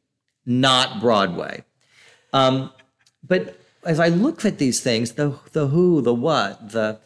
[0.45, 1.63] not Broadway.
[2.33, 2.71] Um,
[3.23, 6.99] but as I look at these things, the the who, the what, the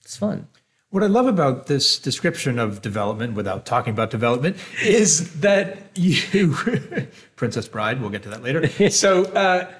[0.00, 0.48] it's fun.
[0.92, 6.52] What I love about this description of development, without talking about development, is that you,
[7.36, 8.68] Princess Bride, we'll get to that later.
[8.90, 9.70] So, uh,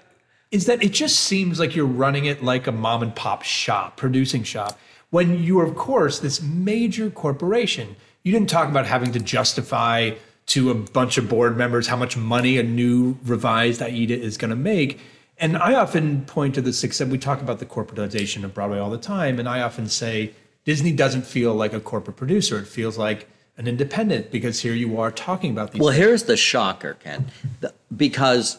[0.53, 3.96] is that it just seems like you're running it like a mom and pop shop,
[3.96, 4.79] producing shop,
[5.11, 7.96] when you are, of course, this major corporation.
[8.23, 10.12] You didn't talk about having to justify
[10.46, 14.51] to a bunch of board members how much money a new revised AIDA is going
[14.51, 15.01] to make.
[15.38, 17.09] And I often point to the success.
[17.09, 20.92] We talk about the corporatization of Broadway all the time, and I often say Disney
[20.92, 22.59] doesn't feel like a corporate producer.
[22.59, 25.81] It feels like an independent because here you are talking about these.
[25.81, 26.05] Well, things.
[26.05, 27.27] here's the shocker, Ken,
[27.61, 28.59] The- because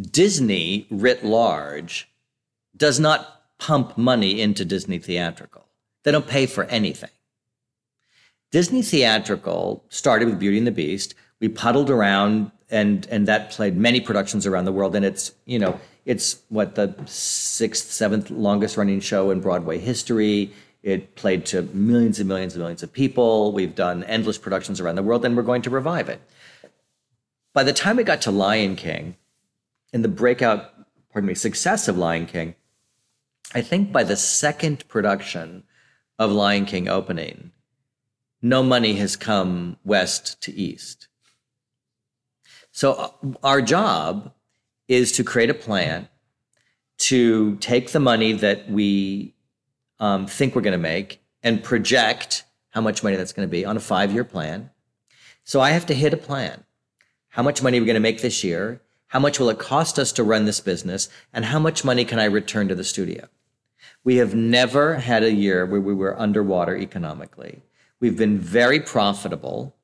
[0.00, 2.08] Disney writ large
[2.76, 5.66] does not pump money into Disney theatrical.
[6.02, 7.10] They don't pay for anything.
[8.50, 11.14] Disney theatrical started with Beauty and the Beast.
[11.40, 15.58] We puddled around and and that played many productions around the world and it's, you
[15.58, 20.52] know, it's what the sixth, seventh longest running show in Broadway history.
[20.84, 23.52] It played to millions and millions and millions of people.
[23.52, 26.20] We've done endless productions around the world and we're going to revive it.
[27.54, 29.16] By the time we got to Lion King
[29.94, 30.72] and the breakout,
[31.10, 32.54] pardon me, success of Lion King,
[33.54, 35.62] I think by the second production
[36.18, 37.52] of Lion King opening,
[38.42, 41.08] no money has come west to east.
[42.72, 43.10] So uh,
[43.42, 44.34] our job
[44.86, 46.10] is to create a plan
[46.98, 49.34] to take the money that we
[50.00, 53.64] um, think we're going to make and project how much money that's going to be
[53.64, 54.70] on a five year plan.
[55.44, 56.64] So I have to hit a plan.
[57.28, 58.80] How much money are we going to make this year?
[59.08, 61.08] How much will it cost us to run this business?
[61.32, 63.28] And how much money can I return to the studio?
[64.02, 67.62] We have never had a year where we were underwater economically.
[68.00, 69.74] We've been very profitable.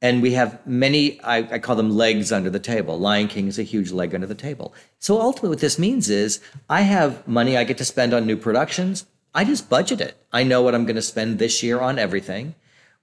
[0.00, 2.98] And we have many, I, I, call them legs under the table.
[2.98, 4.74] Lion King is a huge leg under the table.
[4.98, 8.36] So ultimately, what this means is I have money I get to spend on new
[8.36, 9.06] productions.
[9.34, 10.16] I just budget it.
[10.32, 12.54] I know what I'm going to spend this year on everything.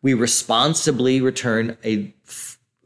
[0.02, 2.14] We responsibly return a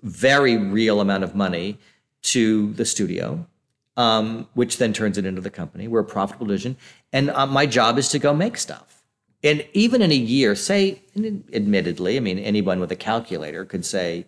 [0.02, 1.78] very real amount of money
[2.24, 3.48] to the studio,
[3.98, 5.88] um, which then turns it into the company.
[5.88, 6.76] We're a profitable division.
[7.14, 9.04] And uh, my job is to go make stuff.
[9.44, 11.04] And even in a year, say,
[11.54, 14.26] admittedly, I mean, anyone with a calculator could say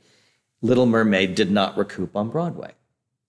[0.61, 2.71] Little Mermaid did not recoup on Broadway,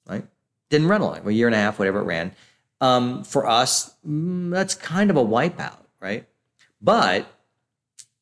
[0.07, 0.27] right?
[0.69, 2.33] Didn't run a long, a year and a half, whatever it ran.
[2.81, 6.27] Um, for us, mm, that's kind of a wipeout, right?
[6.81, 7.27] But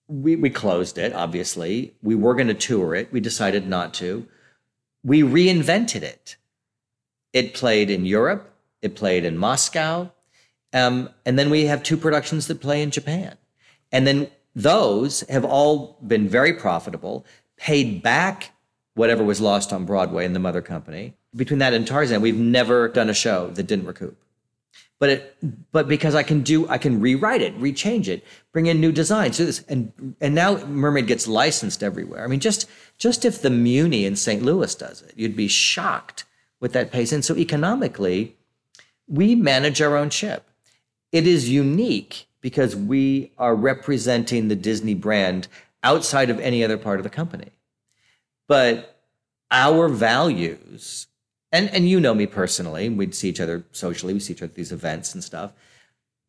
[0.09, 1.95] we, we closed it, obviously.
[2.03, 3.13] We were going to tour it.
[3.13, 4.27] We decided not to.
[5.05, 6.37] We reinvented it.
[7.33, 10.11] It played in Europe, it played in Moscow,
[10.73, 13.37] um, and then we have two productions that play in Japan.
[13.93, 18.53] And then those have all been very profitable, paid back
[18.95, 21.15] whatever was lost on Broadway in the mother company.
[21.35, 24.19] Between that and Tarzan, we've never done a show that didn't recoup.
[24.99, 25.37] But it,
[25.73, 29.37] but because I can do, I can rewrite it, rechange it, bring in new designs,
[29.37, 32.25] do this, and and now Mermaid gets licensed everywhere.
[32.25, 34.43] I mean, just just if the Muny in St.
[34.43, 36.25] Louis does it, you'd be shocked
[36.61, 37.13] with that pace.
[37.13, 38.37] And so economically,
[39.07, 40.49] we manage our own ship.
[41.13, 45.49] It is unique because we are representing the Disney brand
[45.83, 47.51] outside of any other part of the company.
[48.49, 49.01] But
[49.51, 51.07] our values,
[51.57, 54.51] and, and you know me personally, we'd see each other socially, we see each other
[54.51, 55.53] at these events and stuff.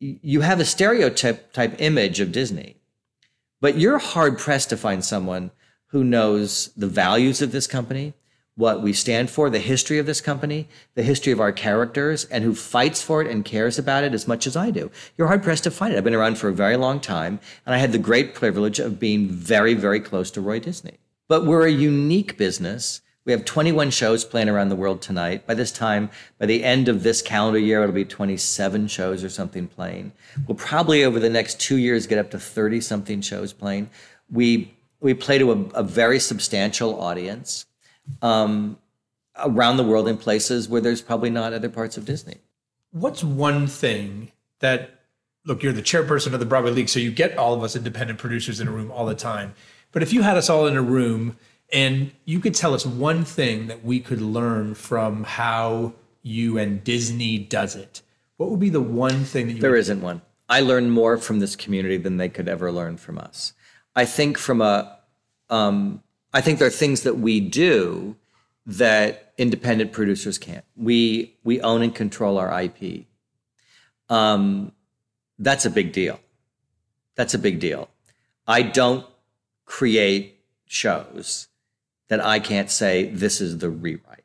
[0.00, 2.76] You have a stereotype type image of Disney,
[3.60, 5.50] but you're hard pressed to find someone
[5.88, 8.14] who knows the values of this company,
[8.54, 12.42] what we stand for, the history of this company, the history of our characters, and
[12.42, 14.90] who fights for it and cares about it as much as I do.
[15.16, 15.98] You're hard pressed to find it.
[15.98, 18.98] I've been around for a very long time, and I had the great privilege of
[18.98, 20.98] being very, very close to Roy Disney.
[21.28, 23.02] But we're a unique business.
[23.28, 25.46] We have 21 shows playing around the world tonight.
[25.46, 29.28] By this time, by the end of this calendar year, it'll be 27 shows or
[29.28, 30.12] something playing.
[30.46, 33.90] We'll probably over the next two years get up to 30 something shows playing.
[34.32, 37.66] We we play to a, a very substantial audience
[38.22, 38.78] um,
[39.36, 42.36] around the world in places where there's probably not other parts of Disney.
[42.92, 45.02] what's one thing that
[45.44, 48.18] look you're the chairperson of the broadway league so you get all of us independent
[48.18, 49.54] producers in a room all the time
[49.92, 51.36] but if you had us all in a room
[51.72, 56.82] and you could tell us one thing that we could learn from how you and
[56.84, 58.02] disney does it
[58.38, 60.22] what would be the one thing that you There isn't one.
[60.48, 63.52] I learn more from this community than they could ever learn from us.
[63.94, 64.98] I think from a,
[65.50, 66.02] um,
[66.32, 68.16] I think there are things that we do
[68.64, 70.64] that independent producers can't.
[70.76, 73.06] We we own and control our IP.
[74.08, 74.72] Um,
[75.38, 76.20] that's a big deal.
[77.16, 77.88] That's a big deal.
[78.46, 79.04] I don't
[79.64, 81.48] create shows
[82.08, 84.24] that I can't say this is the rewrite,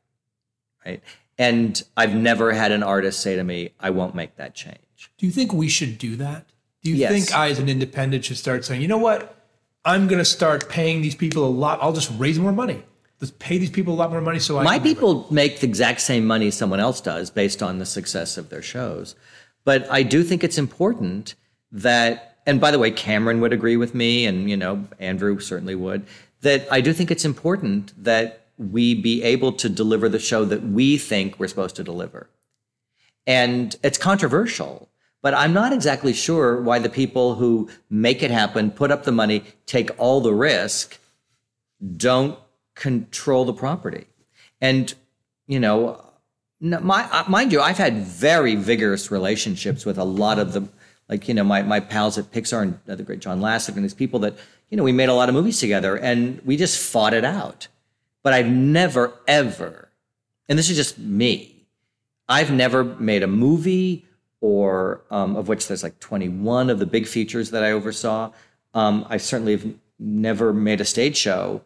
[0.85, 1.01] right?
[1.37, 4.77] And I've never had an artist say to me, "I won't make that change."
[5.17, 6.45] do you think we should do that
[6.81, 7.11] do you Yes.
[7.11, 9.35] think i as an independent should start saying you know what
[9.83, 12.81] i'm going to start paying these people a lot i'll just raise more money
[13.19, 15.99] let's pay these people a lot more money so I My people make the exact
[15.99, 19.15] same money someone else does based on the success of their shows.
[19.65, 21.35] But I do think it's important
[21.71, 25.75] that, and by the way, Cameron would agree with me, and you know, Andrew certainly
[25.75, 26.05] would,
[26.43, 30.61] that I do think it's important that we be able to deliver the show that
[30.61, 32.29] we think we're supposed to deliver.
[33.25, 34.89] And it's controversial,
[35.21, 39.11] but I'm not exactly sure why the people who make it happen, put up the
[39.11, 40.99] money, take all the risk,
[41.97, 42.37] don't
[42.75, 44.05] control the property.
[44.59, 44.93] And,
[45.47, 46.03] you know,
[46.59, 50.67] my, uh, mind you, I've had very vigorous relationships with a lot of the,
[51.13, 53.83] like, you know, my, my pals at Pixar and uh, the great John Lasseter and
[53.83, 54.35] these people that,
[54.71, 57.67] you know, we made a lot of movies together and we just fought it out.
[58.23, 59.89] But I've never, ever,
[60.49, 61.67] and this is just me,
[62.27, 64.07] I've never made a movie
[64.41, 68.31] or um, of which there's like 21 of the big features that I oversaw.
[68.73, 71.61] Um, I certainly have never made a stage show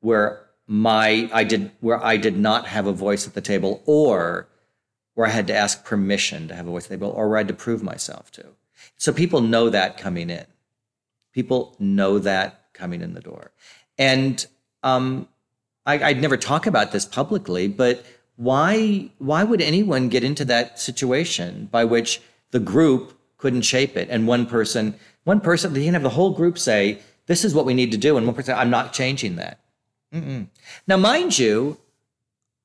[0.00, 4.48] where my I did where I did not have a voice at the table or
[5.14, 7.38] where I had to ask permission to have a voice at the table or where
[7.38, 8.46] I had to prove myself to.
[9.00, 10.44] So people know that coming in.
[11.32, 13.50] People know that coming in the door.
[13.96, 14.46] And
[14.82, 15.26] um,
[15.86, 18.04] I, I'd never talk about this publicly, but
[18.36, 24.08] why why would anyone get into that situation by which the group couldn't shape it
[24.10, 27.64] and one person one person you can have the whole group say this is what
[27.64, 29.60] we need to do and one person I'm not changing that.
[30.12, 30.48] Mm-mm.
[30.86, 31.78] Now, mind you,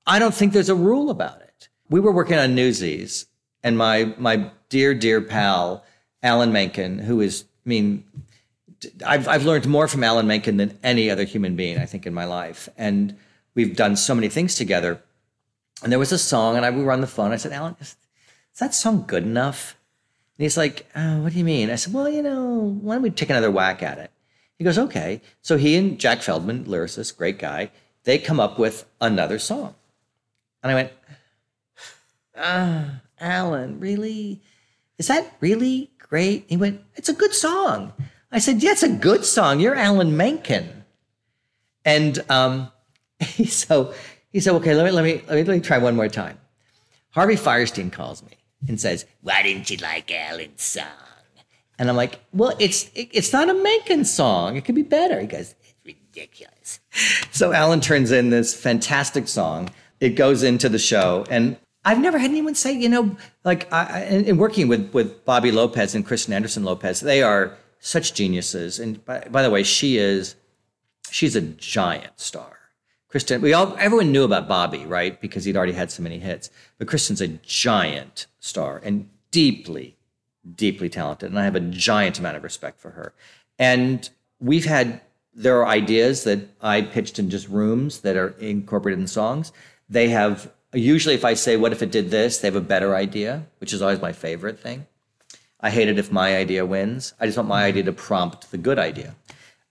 [0.06, 1.70] I don't think there's a rule about it.
[1.90, 3.28] We were working on Newsies,
[3.64, 5.86] and my my dear dear pal
[6.26, 8.04] Alan Menken, who is I mean
[9.06, 12.14] I've, I've learned more from Alan Menken than any other human being, I think, in
[12.14, 12.70] my life.
[12.78, 13.16] And
[13.54, 15.02] we've done so many things together.
[15.84, 17.32] And there was a song, and I, we were on the phone.
[17.32, 17.96] I said, Alan, is,
[18.54, 19.76] is that song good enough?
[20.38, 21.70] And he's like, oh, What do you mean?
[21.70, 24.12] I said, Well, you know, why don't we take another whack at it?
[24.58, 25.22] He goes, Okay.
[25.42, 27.72] So he and Jack Feldman, lyricist, great guy,
[28.04, 29.76] they come up with another song.
[30.64, 30.92] And I went,
[32.38, 34.42] Ah, Alan, really?
[34.98, 36.46] Is that really great?
[36.48, 37.94] He went, It's a good song.
[38.32, 39.60] I said, Yeah, it's a good song.
[39.60, 40.84] You're Alan Menken.
[41.84, 42.72] And um,
[43.20, 43.94] he, so
[44.32, 46.40] he said, Okay, let me, let, me, let, me, let me try one more time.
[47.12, 48.38] Harvey Fierstein calls me
[48.68, 50.86] and says, Why didn't you like Alan's song?
[51.78, 54.56] And I'm like, Well, it's, it, it's not a Menken song.
[54.56, 55.20] It could be better.
[55.20, 56.80] He goes, It's ridiculous.
[57.32, 59.70] So Alan turns in this fantastic song.
[60.00, 61.26] It goes into the show.
[61.30, 64.92] And I've never had anyone say, you know, like, I, I- in, in working with,
[64.94, 68.80] with Bobby Lopez and Kristen Anderson Lopez, they are such geniuses.
[68.80, 70.36] And by, by the way, she is,
[71.12, 72.58] she's a giant star.
[73.08, 75.22] Kristen, we all, everyone knew about Bobby, right?
[75.22, 76.50] Because he'd already had so many hits.
[76.80, 79.96] But Kristen's a giant star and deeply,
[80.56, 81.30] deeply talented.
[81.30, 83.14] And I have a giant amount of respect for her.
[83.60, 85.00] And we've had,
[85.34, 89.54] there are ideas that I pitched in just rooms that are incorporated in songs.
[89.88, 92.38] They have, usually if I say, what if it did this?
[92.38, 94.88] They have a better idea, which is always my favorite thing.
[95.60, 97.14] I hate it if my idea wins.
[97.20, 99.16] I just want my idea to prompt the good idea.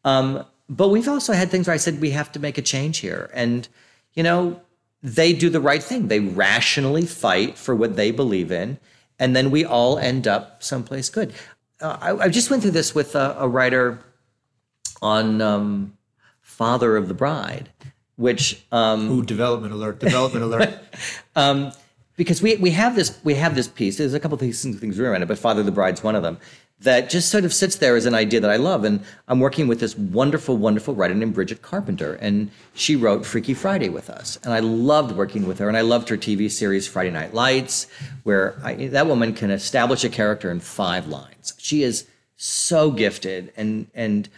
[0.04, 2.98] Um, but we've also had things where I said we have to make a change
[2.98, 3.68] here, and
[4.14, 4.60] you know
[5.02, 6.08] they do the right thing.
[6.08, 8.78] They rationally fight for what they believe in,
[9.18, 11.32] and then we all end up someplace good.
[11.80, 13.98] Uh, I, I just went through this with a, a writer
[15.02, 15.98] on um,
[16.40, 17.68] Father of the Bride,
[18.16, 19.98] which um, Ooh, development alert!
[19.98, 20.78] Development alert!
[21.36, 21.72] um,
[22.16, 23.98] because we we have this we have this piece.
[23.98, 26.38] There's a couple of things things around it, but Father the Bride's one of them
[26.80, 28.84] that just sort of sits there as an idea that I love.
[28.84, 33.54] And I'm working with this wonderful, wonderful writer named Bridget Carpenter, and she wrote Freaky
[33.54, 36.86] Friday with us, and I loved working with her, and I loved her TV series
[36.86, 37.86] Friday Night Lights,
[38.22, 41.54] where I, that woman can establish a character in five lines.
[41.58, 44.28] She is so gifted, and and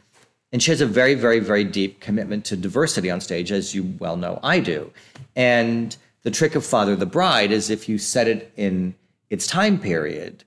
[0.56, 3.94] and she has a very, very, very deep commitment to diversity on stage, as you
[3.98, 4.90] well know I do.
[5.36, 8.94] And the trick of Father the Bride is if you set it in
[9.28, 10.44] its time period,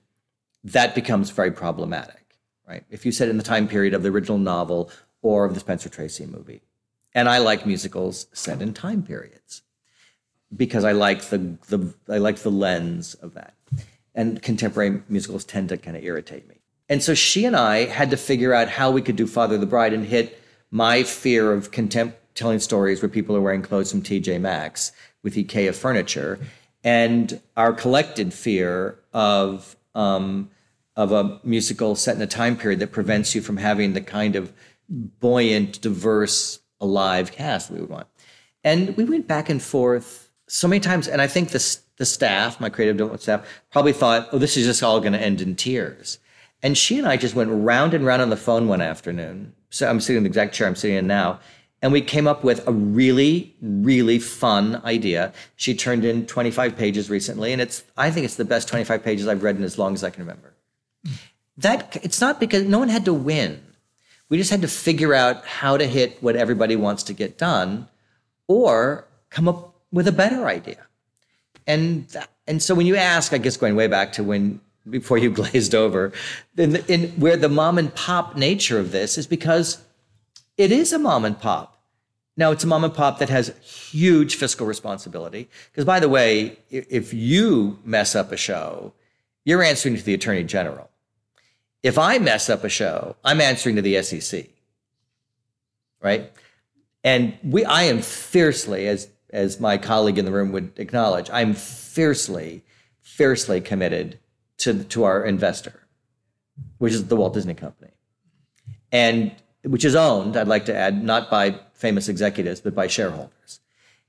[0.64, 2.24] that becomes very problematic,
[2.66, 2.82] right?
[2.90, 4.90] If you set it in the time period of the original novel
[5.22, 6.62] or of the Spencer Tracy movie.
[7.14, 9.62] And I like musicals set in time periods
[10.56, 13.54] because I like the, the I like the lens of that.
[14.16, 16.59] And contemporary musicals tend to kind of irritate me.
[16.90, 19.64] And so she and I had to figure out how we could do Father the
[19.64, 24.02] Bride and hit my fear of contempt telling stories where people are wearing clothes from
[24.02, 24.90] TJ Maxx
[25.22, 26.40] with IKEA furniture,
[26.82, 30.50] and our collected fear of um,
[30.96, 34.34] of a musical set in a time period that prevents you from having the kind
[34.34, 34.52] of
[34.88, 38.08] buoyant, diverse, alive cast we would want.
[38.64, 42.58] And we went back and forth so many times, and I think the the staff,
[42.58, 45.54] my creative development staff, probably thought, "Oh, this is just all going to end in
[45.54, 46.18] tears."
[46.62, 49.54] And she and I just went round and round on the phone one afternoon.
[49.70, 51.40] So I'm sitting in the exact chair I'm sitting in now.
[51.82, 55.32] And we came up with a really, really fun idea.
[55.56, 59.26] She turned in 25 pages recently, and it's I think it's the best 25 pages
[59.26, 60.52] I've read in as long as I can remember.
[61.56, 63.62] That it's not because no one had to win.
[64.28, 67.88] We just had to figure out how to hit what everybody wants to get done,
[68.46, 70.86] or come up with a better idea.
[71.66, 72.14] And
[72.46, 74.60] and so when you ask, I guess going way back to when
[74.90, 76.12] before you glazed over,
[76.56, 79.82] in, in where the mom and pop nature of this is because
[80.56, 81.80] it is a mom and pop.
[82.36, 85.48] Now it's a mom and pop that has huge fiscal responsibility.
[85.70, 88.92] Because by the way, if you mess up a show,
[89.44, 90.90] you're answering to the attorney general.
[91.82, 94.46] If I mess up a show, I'm answering to the SEC.
[96.02, 96.32] Right?
[97.04, 101.54] And we I am fiercely, as as my colleague in the room would acknowledge, I'm
[101.54, 102.64] fiercely,
[103.00, 104.18] fiercely committed
[104.60, 105.80] to, to our investor,
[106.78, 107.90] which is the Walt Disney Company.
[108.92, 109.32] And
[109.64, 113.60] which is owned, I'd like to add, not by famous executives, but by shareholders.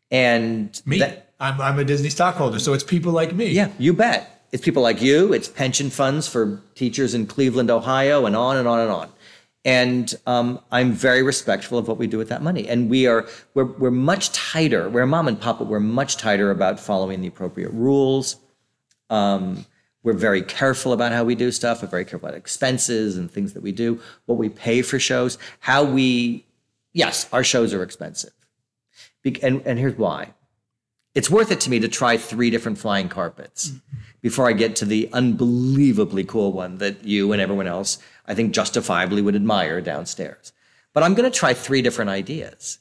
[0.10, 3.47] And Me, that- I'm, I'm a Disney stockholder, so it's people like me.
[3.47, 4.45] yeah, you bet.
[4.52, 8.68] It's people like you, it's pension funds for teachers in Cleveland, Ohio, and on and
[8.68, 9.10] on and on.
[9.64, 12.68] And um, I'm very respectful of what we do with that money.
[12.68, 14.89] And we are we're, we're much tighter.
[14.89, 18.38] We're mom and pop, but we're much tighter about following the appropriate rules.
[19.10, 19.66] Um,
[20.04, 21.82] we're very careful about how we do stuff.
[21.82, 25.38] We're very careful about expenses and things that we do, what we pay for shows,
[25.60, 26.45] how we.
[26.93, 28.34] Yes, our shows are expensive,
[29.22, 30.34] Be- and and here's why.
[31.14, 33.74] It's worth it to me to try three different flying carpets
[34.22, 38.54] before I get to the unbelievably cool one that you and everyone else, I think,
[38.54, 40.54] justifiably would admire downstairs.
[40.93, 42.80] But I'm going to try three different ideas.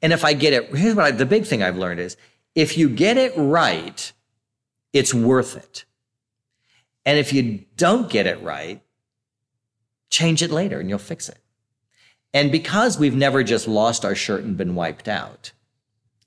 [0.00, 2.16] And if I get it, here's what I, the big thing I've learned is
[2.54, 4.12] if you get it right,
[4.92, 5.84] it's worth it.
[7.06, 8.82] And if you don't get it right,
[10.10, 11.38] change it later and you'll fix it.
[12.32, 15.52] And because we've never just lost our shirt and been wiped out,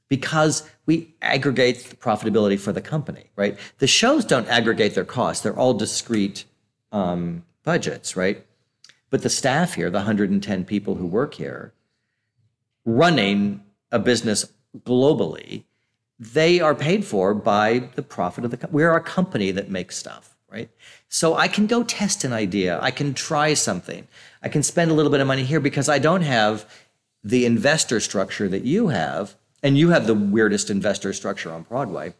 [0.09, 3.57] because we aggregate the profitability for the company, right?
[3.79, 6.45] The shows don't aggregate their costs, they're all discrete
[6.91, 8.45] um, budgets, right?
[9.09, 11.73] But the staff here, the 110 people who work here,
[12.85, 15.63] running a business globally,
[16.19, 18.75] they are paid for by the profit of the company.
[18.75, 20.69] We're a company that makes stuff, right?
[21.09, 22.79] So I can go test an idea.
[22.81, 24.07] I can try something.
[24.41, 26.69] I can spend a little bit of money here because I don't have
[27.23, 32.13] the investor structure that you have, and you have the weirdest investor structure on Broadway.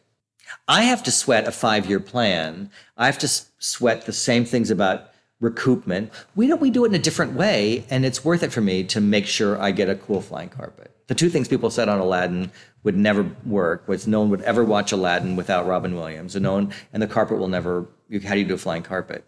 [0.66, 2.70] I have to sweat a five year plan.
[2.96, 5.10] I have to sweat the same things about
[5.42, 6.10] recoupment.
[6.34, 8.84] We don't we do it in a different way, and it's worth it for me
[8.84, 10.94] to make sure I get a cool flying carpet.
[11.06, 12.50] The two things people said on Aladdin
[12.82, 16.54] would never work was no one would ever watch Aladdin without Robin Williams, and no
[16.54, 17.86] one and the carpet will never.
[18.08, 19.24] You, how do you do a flying carpet?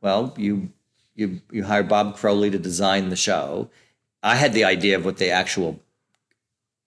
[0.00, 0.70] Well, you
[1.14, 3.70] you you hire Bob Crowley to design the show.
[4.22, 5.80] I had the idea of what the actual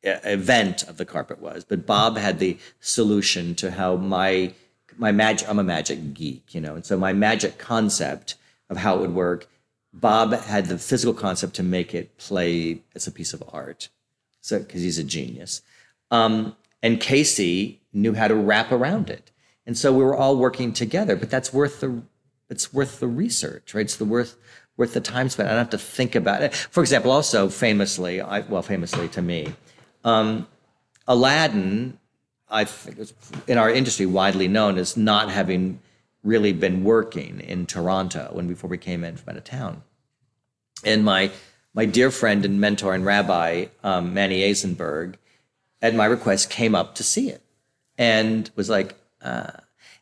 [0.06, 4.54] e- event of the carpet was, but Bob had the solution to how my
[4.98, 5.50] my magic.
[5.50, 8.36] I'm a magic geek, you know, and so my magic concept
[8.70, 9.48] of how it would work.
[9.92, 13.90] Bob had the physical concept to make it play as a piece of art,
[14.40, 15.62] so because he's a genius.
[16.12, 19.32] Um, and Casey knew how to wrap around it,
[19.70, 21.15] and so we were all working together.
[21.15, 22.01] But that's worth the
[22.49, 23.86] it's worth the research, right?
[23.86, 24.36] It's the worth
[24.78, 25.47] worth the time spent.
[25.47, 26.55] I don't have to think about it.
[26.55, 29.53] For example, also famously, I, well, famously to me,
[30.03, 30.47] um,
[31.07, 31.99] Aladdin,
[32.49, 33.11] I think,
[33.45, 35.80] in our industry widely known as not having
[36.24, 39.84] really been working in Toronto when before we came in from out of town.
[40.84, 41.30] And my
[41.76, 45.17] my dear friend and mentor and rabbi um, Manny Azenberg,
[45.80, 47.43] at my request, came up to see it
[47.99, 49.51] and was like, uh,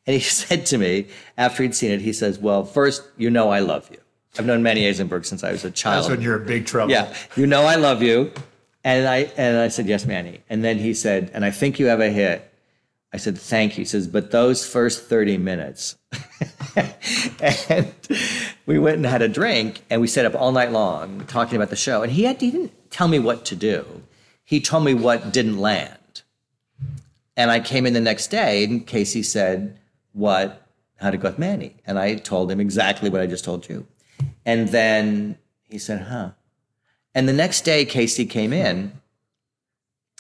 [0.05, 1.07] and he said to me
[1.38, 3.97] after he'd seen it, he says, "Well, first, you know I love you.
[4.38, 6.03] I've known Manny Azenberg since I was a child.
[6.03, 6.91] That's when you're in big trouble.
[6.91, 8.32] Yeah, you know I love you.
[8.84, 10.41] And I and I said, Yes, Manny.
[10.49, 12.47] And then he said, And I think you have a hit.
[13.13, 13.82] I said, thank you.
[13.82, 15.95] He says, but those first 30 minutes.
[16.76, 17.93] and
[18.65, 21.70] we went and had a drink and we sat up all night long talking about
[21.70, 22.03] the show.
[22.03, 24.03] And he, had, he didn't tell me what to do,
[24.43, 25.97] he told me what didn't land.
[27.38, 29.80] And I came in the next day and Casey said,
[30.12, 30.68] What,
[30.98, 31.76] how with Manny?
[31.86, 33.86] And I told him exactly what I just told you.
[34.44, 35.38] And then
[35.70, 36.32] he said, Huh.
[37.14, 38.92] And the next day, Casey came in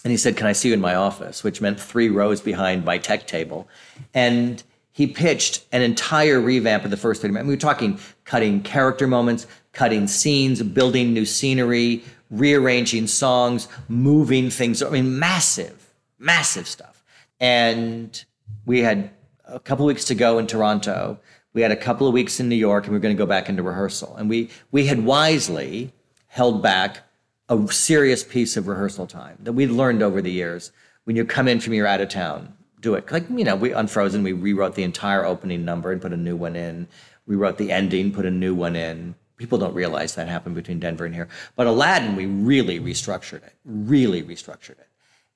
[0.03, 1.43] and he said, Can I see you in my office?
[1.43, 3.67] Which meant three rows behind my tech table.
[4.13, 4.61] And
[4.91, 7.47] he pitched an entire revamp of the first 30 minutes.
[7.47, 14.83] We were talking cutting character moments, cutting scenes, building new scenery, rearranging songs, moving things.
[14.83, 16.96] I mean, massive, massive stuff.
[17.39, 18.23] And
[18.65, 19.11] we had
[19.45, 21.19] a couple of weeks to go in Toronto.
[21.53, 23.27] We had a couple of weeks in New York, and we were going to go
[23.27, 24.15] back into rehearsal.
[24.15, 25.93] And we we had wisely
[26.27, 26.99] held back
[27.49, 30.71] a serious piece of rehearsal time that we'd learned over the years.
[31.05, 33.11] When you come in from your out of town, do it.
[33.11, 36.17] Like you know, we on Frozen, we rewrote the entire opening number and put a
[36.17, 36.87] new one in.
[37.25, 39.15] We wrote the ending, put a new one in.
[39.37, 41.27] People don't realize that happened between Denver and here.
[41.55, 44.87] But Aladdin, we really restructured it, really restructured it.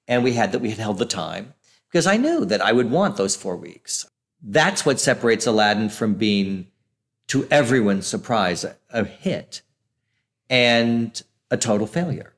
[0.08, 1.54] And we had that we had held the time
[1.92, 4.08] because I knew that I would want those four weeks.
[4.42, 6.68] That's what separates Aladdin from being,
[7.28, 9.62] to everyone's surprise, a, hit
[10.50, 12.34] and a total failure.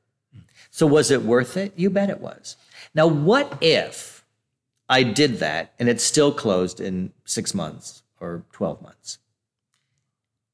[0.70, 1.72] So was it worth it?
[1.76, 2.56] You bet it was.
[2.94, 4.24] Now, what if
[4.88, 9.18] I did that and it still closed in six months or 12 months?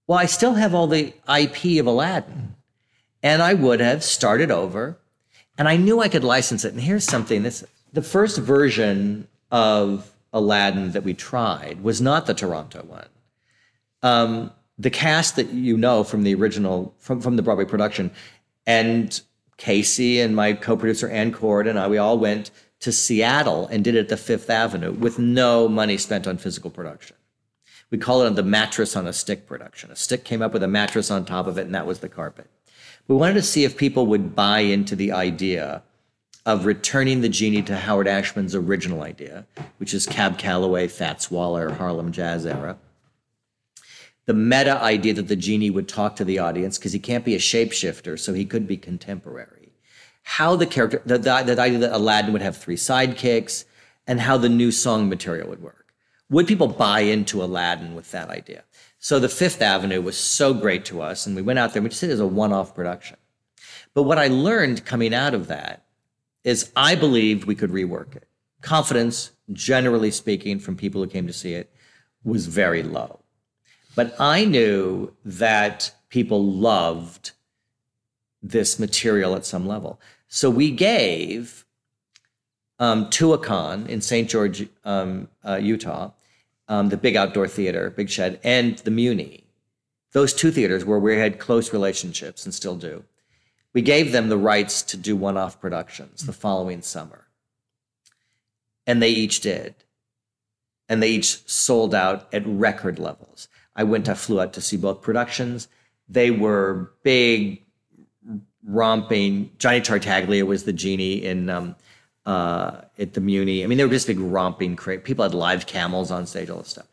[0.07, 2.57] Well, I still have all the IP of Aladdin,
[3.23, 4.99] and I would have started over,
[5.57, 6.73] and I knew I could license it.
[6.73, 12.35] And here's something this the first version of Aladdin that we tried was not the
[12.35, 13.09] Toronto one.
[14.03, 18.11] Um, the cast that you know from the original, from, from the Broadway production,
[18.67, 19.21] and
[19.57, 23.95] Casey and my co-producer Anne Quart and I, we all went to Seattle and did
[23.95, 27.17] it at the Fifth Avenue with no money spent on physical production.
[27.91, 29.91] We call it the mattress on a stick production.
[29.91, 32.09] A stick came up with a mattress on top of it, and that was the
[32.09, 32.47] carpet.
[33.07, 35.83] We wanted to see if people would buy into the idea
[36.47, 39.47] of returning the genie to Howard Ashman's original idea,
[39.79, 42.79] which is Cab Calloway, Fats Waller, Harlem Jazz era.
[44.27, 47.35] The meta idea that the genie would talk to the audience because he can't be
[47.35, 49.73] a shapeshifter, so he could be contemporary.
[50.23, 53.65] How the character, the, the, the idea that Aladdin would have three sidekicks,
[54.07, 55.95] and how the new song material would work.
[56.31, 58.65] Would people buy into Aladdin with that idea?
[58.99, 61.83] So the Fifth Avenue was so great to us, and we went out there.
[61.83, 63.17] We just did it as a one-off production.
[63.95, 65.85] But what I learned coming out of that
[66.45, 68.29] is I believed we could rework it.
[68.63, 71.73] Confidence, generally speaking, from people who came to see it,
[72.25, 73.21] was very low.
[73.95, 77.33] But I knew that people loved
[78.43, 80.01] this material at some level.
[80.29, 81.65] So we gave
[82.79, 84.29] um, Tuacahn in St.
[84.29, 86.13] George, um, uh, Utah,
[86.69, 89.45] um, the big outdoor theater, Big Shed, and the Muny.
[90.13, 93.05] Those two theaters where we had close relationships and still do
[93.73, 97.27] we gave them the rights to do one off productions the following summer.
[98.87, 99.75] And they each did.
[100.89, 103.49] And they each sold out at record levels.
[103.77, 105.69] I went, I flew out to see both productions.
[106.09, 107.65] They were big,
[108.65, 109.51] romping.
[109.59, 111.77] Johnny Tartaglia was the genie in um,
[112.27, 113.63] uh, at the Muny.
[113.63, 114.77] I mean, they were just big romping.
[114.77, 116.89] People had live camels on stage, all this stuff.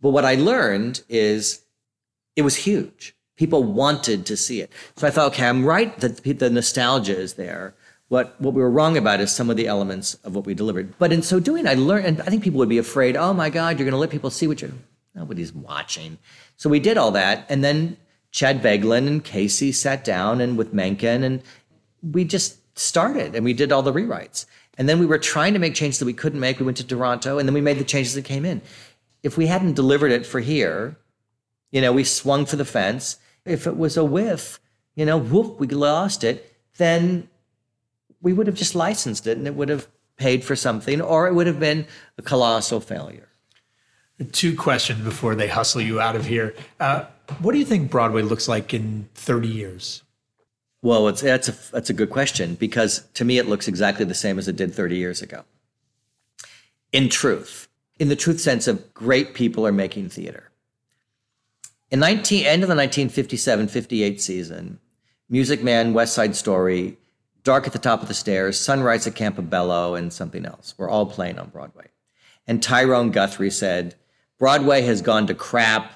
[0.00, 1.62] But what I learned is
[2.36, 4.70] it was huge people wanted to see it.
[4.96, 7.74] So I thought, okay, I'm right that the nostalgia is there.
[8.08, 10.98] What what we were wrong about is some of the elements of what we delivered.
[10.98, 13.16] But in so doing, I learned, and I think people would be afraid.
[13.16, 14.72] Oh my God, you're going to let people see what you're.
[15.14, 16.18] Nobody's watching.
[16.56, 17.96] So we did all that, and then
[18.30, 21.42] Chad Beguelin and Casey sat down and with Menken, and
[22.02, 24.46] we just started and we did all the rewrites.
[24.76, 26.60] And then we were trying to make changes that we couldn't make.
[26.60, 28.62] We went to Toronto, and then we made the changes that came in.
[29.22, 30.96] If we hadn't delivered it for here,
[31.72, 33.18] you know, we swung for the fence
[33.48, 34.60] if it was a whiff,
[34.94, 37.28] you know, whoop, we lost it, then
[38.20, 41.34] we would have just licensed it and it would have paid for something or it
[41.34, 41.86] would have been
[42.16, 43.28] a colossal failure.
[44.32, 46.54] Two questions before they hustle you out of here.
[46.80, 47.04] Uh,
[47.40, 50.02] what do you think Broadway looks like in 30 years?
[50.82, 54.14] Well, it's, that's, a, that's a good question because to me it looks exactly the
[54.14, 55.44] same as it did 30 years ago.
[56.92, 57.68] In truth,
[57.98, 60.47] in the truth sense of great people are making theater.
[61.90, 64.78] In 19, end of the 1957-58 season,
[65.30, 66.98] Music Man, West Side Story,
[67.44, 71.06] Dark at the Top of the Stairs, Sunrise at Campobello, and something else were all
[71.06, 71.86] playing on Broadway.
[72.46, 73.94] And Tyrone Guthrie said,
[74.38, 75.90] Broadway has gone to crap.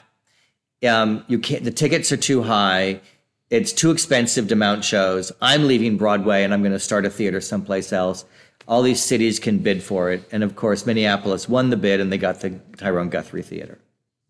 [0.86, 3.02] Um, you can't, the tickets are too high.
[3.50, 5.30] It's too expensive to mount shows.
[5.42, 8.24] I'm leaving Broadway and I'm going to start a theater someplace else.
[8.66, 10.26] All these cities can bid for it.
[10.32, 13.78] And of course, Minneapolis won the bid and they got the Tyrone Guthrie Theater.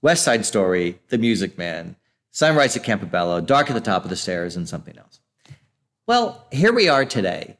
[0.02, 1.96] West Side Story, The Music Man,
[2.32, 5.20] Sunrise at Campobello, Dark at the Top of the Stairs, and something else.
[6.06, 7.56] Well, here we are today.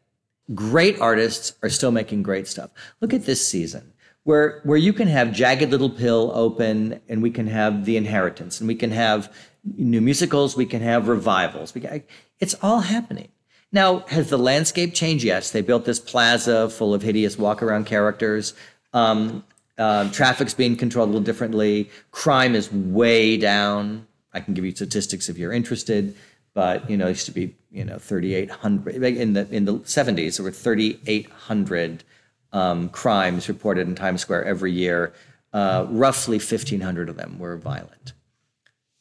[0.52, 2.70] Great artists are still making great stuff.
[3.00, 3.92] Look at this season
[4.24, 8.60] where where you can have Jagged Little Pill open and we can have The Inheritance
[8.60, 9.32] and we can have
[9.64, 11.72] new musicals, we can have revivals.
[11.72, 12.02] Can,
[12.40, 13.28] it's all happening.
[13.70, 15.24] Now, has the landscape changed?
[15.24, 15.50] Yes.
[15.50, 18.54] They built this plaza full of hideous walk around characters.
[18.92, 19.44] Um,
[19.78, 21.90] uh, traffic's being controlled a little differently.
[22.10, 24.06] Crime is way down.
[24.32, 26.14] I can give you statistics if you're interested,
[26.54, 30.36] but you know, it used to be you know 3,800 in the in the 70s.
[30.36, 32.04] There were 3,800
[32.52, 35.12] um, crimes reported in Times Square every year.
[35.52, 38.12] Uh, roughly 1,500 of them were violent.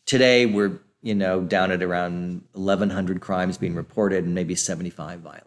[0.06, 5.46] Today, we're you know down at around 1,100 crimes being reported and maybe 75 violent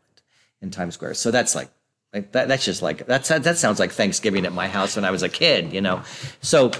[0.60, 1.14] in Times Square.
[1.14, 1.70] So that's like
[2.14, 5.10] like that, that's just like that's that sounds like Thanksgiving at my house when I
[5.10, 6.02] was a kid, you know.
[6.40, 6.70] So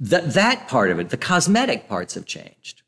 [0.00, 2.82] that that part of it, the cosmetic parts have changed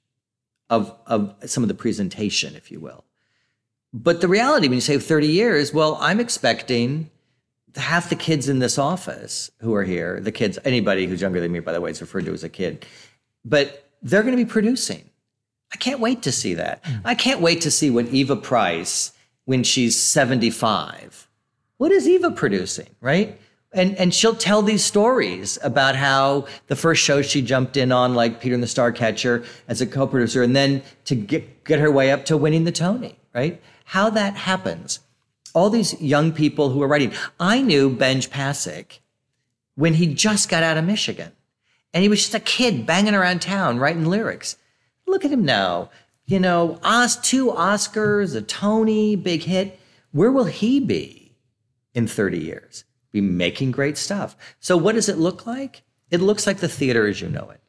[0.70, 3.04] of of some of the presentation, if you will.
[3.92, 7.10] But the reality, when you say 30 years, well, I'm expecting
[7.76, 11.52] half the kids in this office who are here, the kids, anybody who's younger than
[11.52, 12.84] me, by the way, is referred to as a kid,
[13.44, 15.08] but they're going to be producing.
[15.72, 16.82] I can't wait to see that.
[16.84, 17.00] Mm.
[17.04, 19.12] I can't wait to see what Eva Price,
[19.48, 21.26] when she's 75,
[21.78, 23.40] what is Eva producing, right?
[23.72, 28.14] and and she'll tell these stories about how the first show she jumped in on,
[28.14, 32.10] like Peter and the Starcatcher, as a co-producer, and then to get get her way
[32.10, 33.58] up to winning the Tony, right?
[33.86, 35.00] How that happens.
[35.54, 37.12] All these young people who are writing.
[37.40, 38.98] I knew Benj Pasek
[39.76, 41.32] when he just got out of Michigan,
[41.94, 44.58] and he was just a kid banging around town writing lyrics.
[45.06, 45.88] Look at him now.
[46.28, 49.80] You know, Os two Oscars, a Tony, big hit.
[50.12, 51.32] Where will he be
[51.94, 52.84] in 30 years?
[53.12, 54.36] be making great stuff.
[54.60, 55.82] So, what does it look like?
[56.10, 57.60] It looks like the theater as you know it.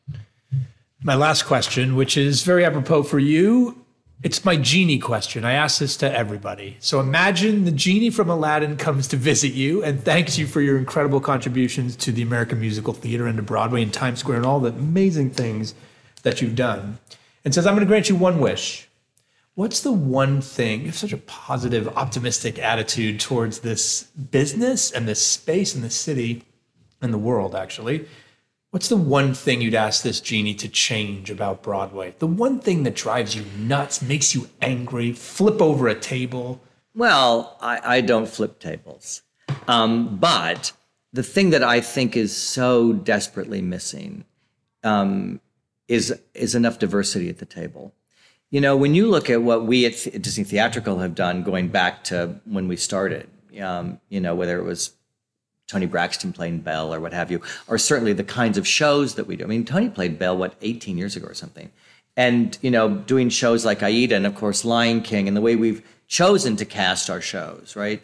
[1.02, 3.86] My last question, which is very apropos for you,
[4.22, 5.46] it's my genie question.
[5.46, 6.76] I ask this to everybody.
[6.80, 10.78] So imagine the genie from Aladdin comes to visit you and thanks you for your
[10.78, 14.60] incredible contributions to the American musical theater and to Broadway and Times Square and all
[14.60, 15.74] the amazing things
[16.24, 17.00] that you've done.
[17.44, 18.90] And says, I'm going to grant you one wish.
[19.56, 25.08] What's the one thing, you have such a positive, optimistic attitude towards this business and
[25.08, 26.44] this space and the city
[27.02, 28.08] and the world, actually.
[28.72, 32.14] What's the one thing you'd ask this genie to change about Broadway?
[32.20, 36.62] The one thing that drives you nuts, makes you angry, flip over a table?
[36.94, 39.24] Well, I, I don't flip tables.
[39.68, 40.72] Um, but
[41.12, 44.26] the thing that I think is so desperately missing
[44.84, 45.42] um,
[45.90, 47.94] is, is enough diversity at the table.
[48.52, 52.04] You know, when you look at what we at Disney Theatrical have done going back
[52.06, 53.30] to when we started,
[53.62, 54.94] um, you know, whether it was
[55.68, 59.28] Toni Braxton playing Belle or what have you, or certainly the kinds of shows that
[59.28, 59.44] we do.
[59.44, 61.72] I mean, Toni played Belle, what, 18 years ago or something.
[62.16, 65.56] And, you know, doing shows like Aida and, of course, Lion King and the way
[65.56, 68.02] we've chosen to cast our shows, right?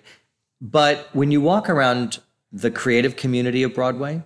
[0.61, 2.19] But when you walk around
[2.51, 4.23] the creative community of Broadway,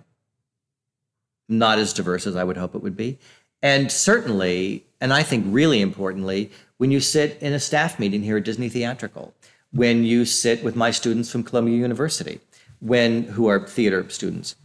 [1.50, 3.18] not as diverse as I would hope it would be.
[3.62, 8.38] And certainly, and I think really importantly, when you sit in a staff meeting here
[8.38, 9.34] at Disney Theatrical,
[9.72, 12.40] when you sit with my students from Columbia University,
[12.80, 14.56] when who are theater students,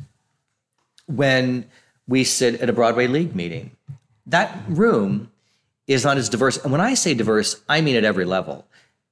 [1.08, 1.66] when
[2.08, 3.72] we sit at a Broadway League meeting,
[4.26, 5.32] that room
[5.88, 6.58] is not as diverse.
[6.58, 8.66] And when I say diverse, I mean at every level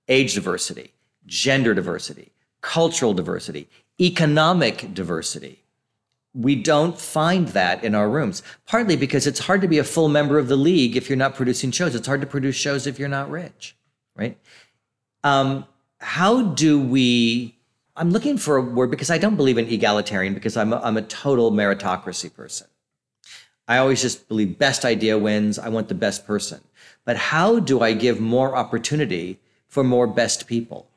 [0.09, 0.91] age diversity,
[1.25, 2.31] gender diversity,
[2.61, 3.69] cultural diversity,
[3.99, 5.62] economic diversity
[6.33, 10.09] we don't find that in our rooms, partly because it's hard to be a full
[10.09, 11.93] member of the league if you're not producing shows.
[11.93, 13.75] It's hard to produce shows if you're not rich,
[14.15, 14.37] right?
[15.23, 15.65] Um,
[15.99, 17.57] how do we?
[17.95, 20.97] I'm looking for a word because I don't believe in egalitarian because I'm a, I'm
[20.97, 22.67] a total meritocracy person.
[23.67, 25.59] I always just believe best idea wins.
[25.59, 26.61] I want the best person.
[27.05, 30.87] But how do I give more opportunity for more best people?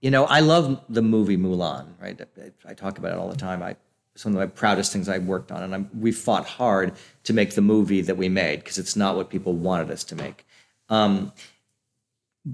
[0.00, 2.20] You know, I love the movie Mulan, right?
[2.66, 3.62] I talk about it all the time.
[3.62, 3.76] I
[4.14, 6.92] some of my proudest things I worked on, and I'm, we fought hard
[7.24, 10.14] to make the movie that we made because it's not what people wanted us to
[10.14, 10.46] make.
[10.88, 11.32] Um,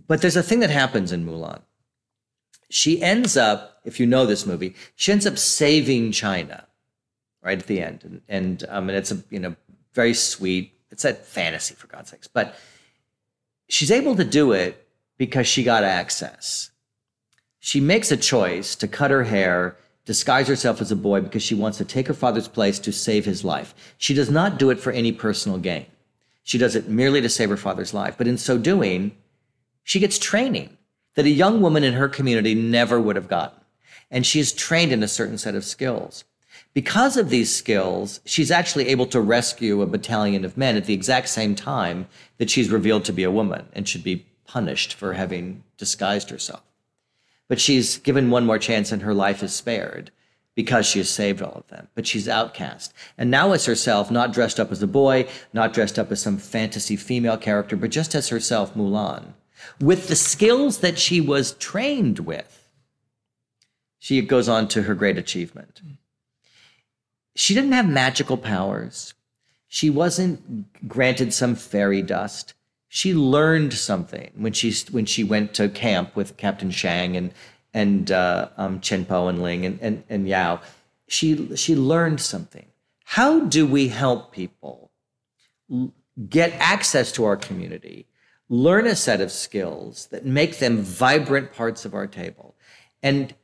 [0.06, 1.62] but there's a thing that happens in Mulan.
[2.70, 6.66] She ends up, if you know this movie, she ends up saving China
[7.42, 9.56] right at the end, and and, um, and it's a you know
[9.94, 10.72] very sweet.
[10.90, 12.54] It's a fantasy for God's sakes, but
[13.68, 14.86] she's able to do it
[15.16, 16.70] because she got access.
[17.58, 19.76] She makes a choice to cut her hair
[20.08, 23.26] disguise herself as a boy because she wants to take her father's place to save
[23.26, 23.74] his life.
[23.98, 25.84] She does not do it for any personal gain.
[26.44, 28.14] She does it merely to save her father's life.
[28.16, 29.12] But in so doing,
[29.84, 30.78] she gets training.
[31.14, 33.60] that a young woman in her community never would have gotten.
[34.10, 36.24] And she is trained in a certain set of skills.
[36.72, 40.94] Because of these skills, she's actually able to rescue a battalion of men at the
[40.94, 42.06] exact same time
[42.38, 46.62] that she's revealed to be a woman and should be punished for having disguised herself.
[47.48, 50.10] But she's given one more chance and her life is spared
[50.54, 51.88] because she has saved all of them.
[51.94, 52.92] But she's outcast.
[53.16, 56.36] And now as herself, not dressed up as a boy, not dressed up as some
[56.36, 59.34] fantasy female character, but just as herself, Mulan,
[59.80, 62.68] with the skills that she was trained with.
[63.98, 65.80] She goes on to her great achievement.
[67.34, 69.14] She didn't have magical powers.
[69.68, 72.54] She wasn't granted some fairy dust.
[72.88, 77.32] She learned something when she when she went to camp with Captain Shang and
[77.74, 80.60] and uh, um, Chien-Po and Ling and, and and Yao.
[81.06, 82.66] She she learned something.
[83.04, 84.90] How do we help people
[86.28, 88.06] get access to our community,
[88.48, 92.54] learn a set of skills that make them vibrant parts of our table,
[93.02, 93.34] and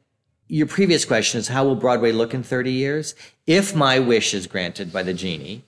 [0.49, 3.14] your previous question is how will Broadway look in 30 years?
[3.47, 5.64] If my wish is granted by the genie,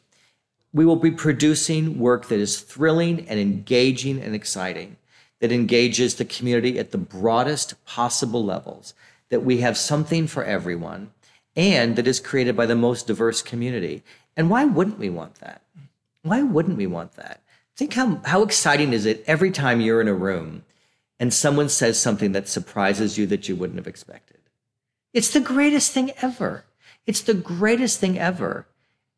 [0.77, 4.99] we will be producing work that is thrilling and engaging and exciting,
[5.41, 8.93] that engages the community at the broadest possible levels,
[9.31, 11.11] that we have something for everyone,
[11.57, 14.03] and that is created by the most diverse community.
[14.37, 15.63] And why wouldn't we want that?
[16.23, 17.41] Why wouldn't we want that?
[17.75, 20.63] Think how, how exciting is it every time you're in a room
[21.19, 24.41] and someone says something that surprises you that you wouldn't have expected?
[25.15, 26.67] It's the greatest thing ever.
[27.07, 28.67] It's the greatest thing ever.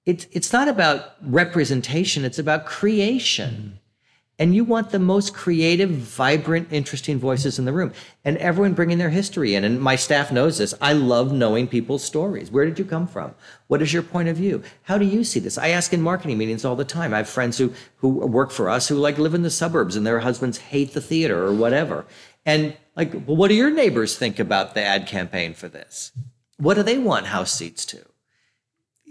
[0.08, 3.78] It's, it's not about representation, it's about creation.
[4.38, 7.92] And you want the most creative, vibrant, interesting voices in the room,
[8.24, 9.64] and everyone bringing their history in.
[9.64, 10.72] And my staff knows this.
[10.80, 12.50] I love knowing people's stories.
[12.50, 13.34] Where did you come from?
[13.66, 14.62] What is your point of view?
[14.84, 15.58] How do you see this?
[15.58, 17.12] I ask in marketing meetings all the time.
[17.12, 20.06] I have friends who who work for us who like live in the suburbs, and
[20.06, 22.06] their husbands hate the theater or whatever.
[22.46, 26.12] And like, well, what do your neighbors think about the ad campaign for this?
[26.56, 28.06] What do they want house seats to?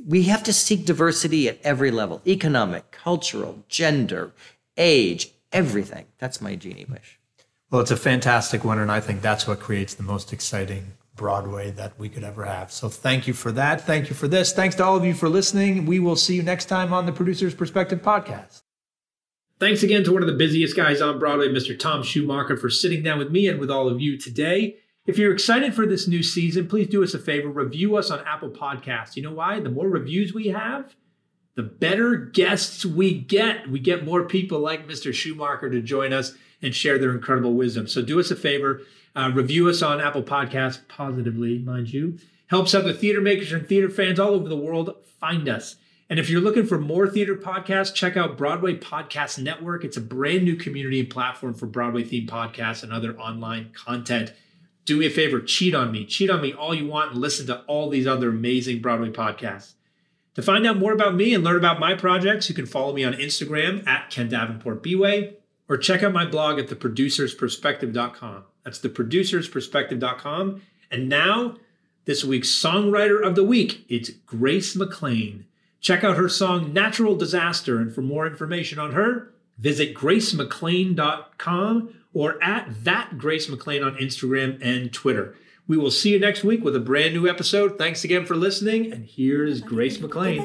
[0.06, 4.32] We have to seek diversity at every level economic, cultural, gender,
[4.78, 6.06] age, everything.
[6.18, 7.20] That's my genie wish.
[7.70, 11.72] Well, it's a fantastic one, and I think that's what creates the most exciting Broadway
[11.72, 12.72] that we could ever have.
[12.72, 13.82] So thank you for that.
[13.82, 14.54] Thank you for this.
[14.54, 15.86] Thanks to all of you for listening.
[15.86, 18.62] We will see you next time on the Producer's Perspective podcast.
[19.60, 21.78] Thanks again to one of the busiest guys on Broadway, Mr.
[21.78, 24.78] Tom Schumacher, for sitting down with me and with all of you today.
[25.08, 28.26] If you're excited for this new season, please do us a favor review us on
[28.28, 29.16] Apple Podcasts.
[29.16, 29.62] You know why?
[29.62, 30.98] The more reviews we have,
[31.56, 33.70] the better guests we get.
[33.70, 35.14] We get more people like Mr.
[35.14, 37.88] Schumacher to join us and share their incredible wisdom.
[37.88, 38.82] So do us a favor,
[39.16, 42.18] uh, review us on Apple Podcasts positively, mind you.
[42.48, 45.78] Helps other theater makers and theater fans all over the world find us.
[46.10, 49.86] And if you're looking for more theater podcasts, check out Broadway Podcast Network.
[49.86, 54.34] It's a brand new community and platform for Broadway themed podcasts and other online content.
[54.88, 56.06] Do me a favor, cheat on me.
[56.06, 59.74] Cheat on me all you want and listen to all these other amazing Broadway podcasts.
[60.36, 63.04] To find out more about me and learn about my projects, you can follow me
[63.04, 65.34] on Instagram at Ken Davenport Bway
[65.68, 68.46] or check out my blog at theproducersperspective.com.
[68.64, 70.62] That's theproducersperspective.com.
[70.90, 71.58] And now,
[72.06, 75.48] this week's Songwriter of the Week, it's Grace McLean.
[75.82, 82.44] Check out her song Natural Disaster, and for more information on her, visit gracemclean.com or
[82.44, 85.36] at that Grace McLean on Instagram and Twitter.
[85.68, 87.78] We will see you next week with a brand new episode.
[87.78, 90.40] Thanks again for listening, and here's Grace McLean.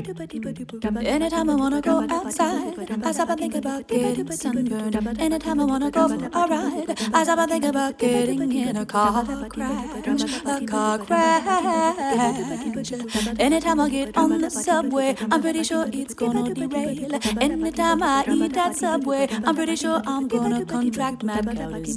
[1.07, 4.97] Anytime I wanna go outside, I stop and think about getting sunburned.
[5.21, 8.85] Anytime I wanna go for a ride, I stop and think about getting in a
[8.85, 12.93] car crash, a car crash.
[13.39, 17.15] Anytime I get on the subway, I'm pretty sure it's gonna derail.
[17.41, 21.41] Anytime I eat at Subway, I'm pretty sure I'm gonna contract cow
[21.79, 21.97] disease,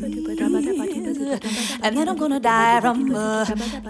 [1.81, 3.14] and then I'm gonna die from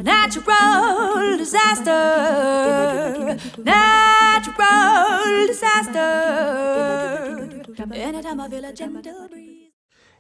[0.01, 3.37] natural disaster.
[3.63, 6.09] Natural disaster.
[7.93, 9.54] Anytime I feel a gentle breeze.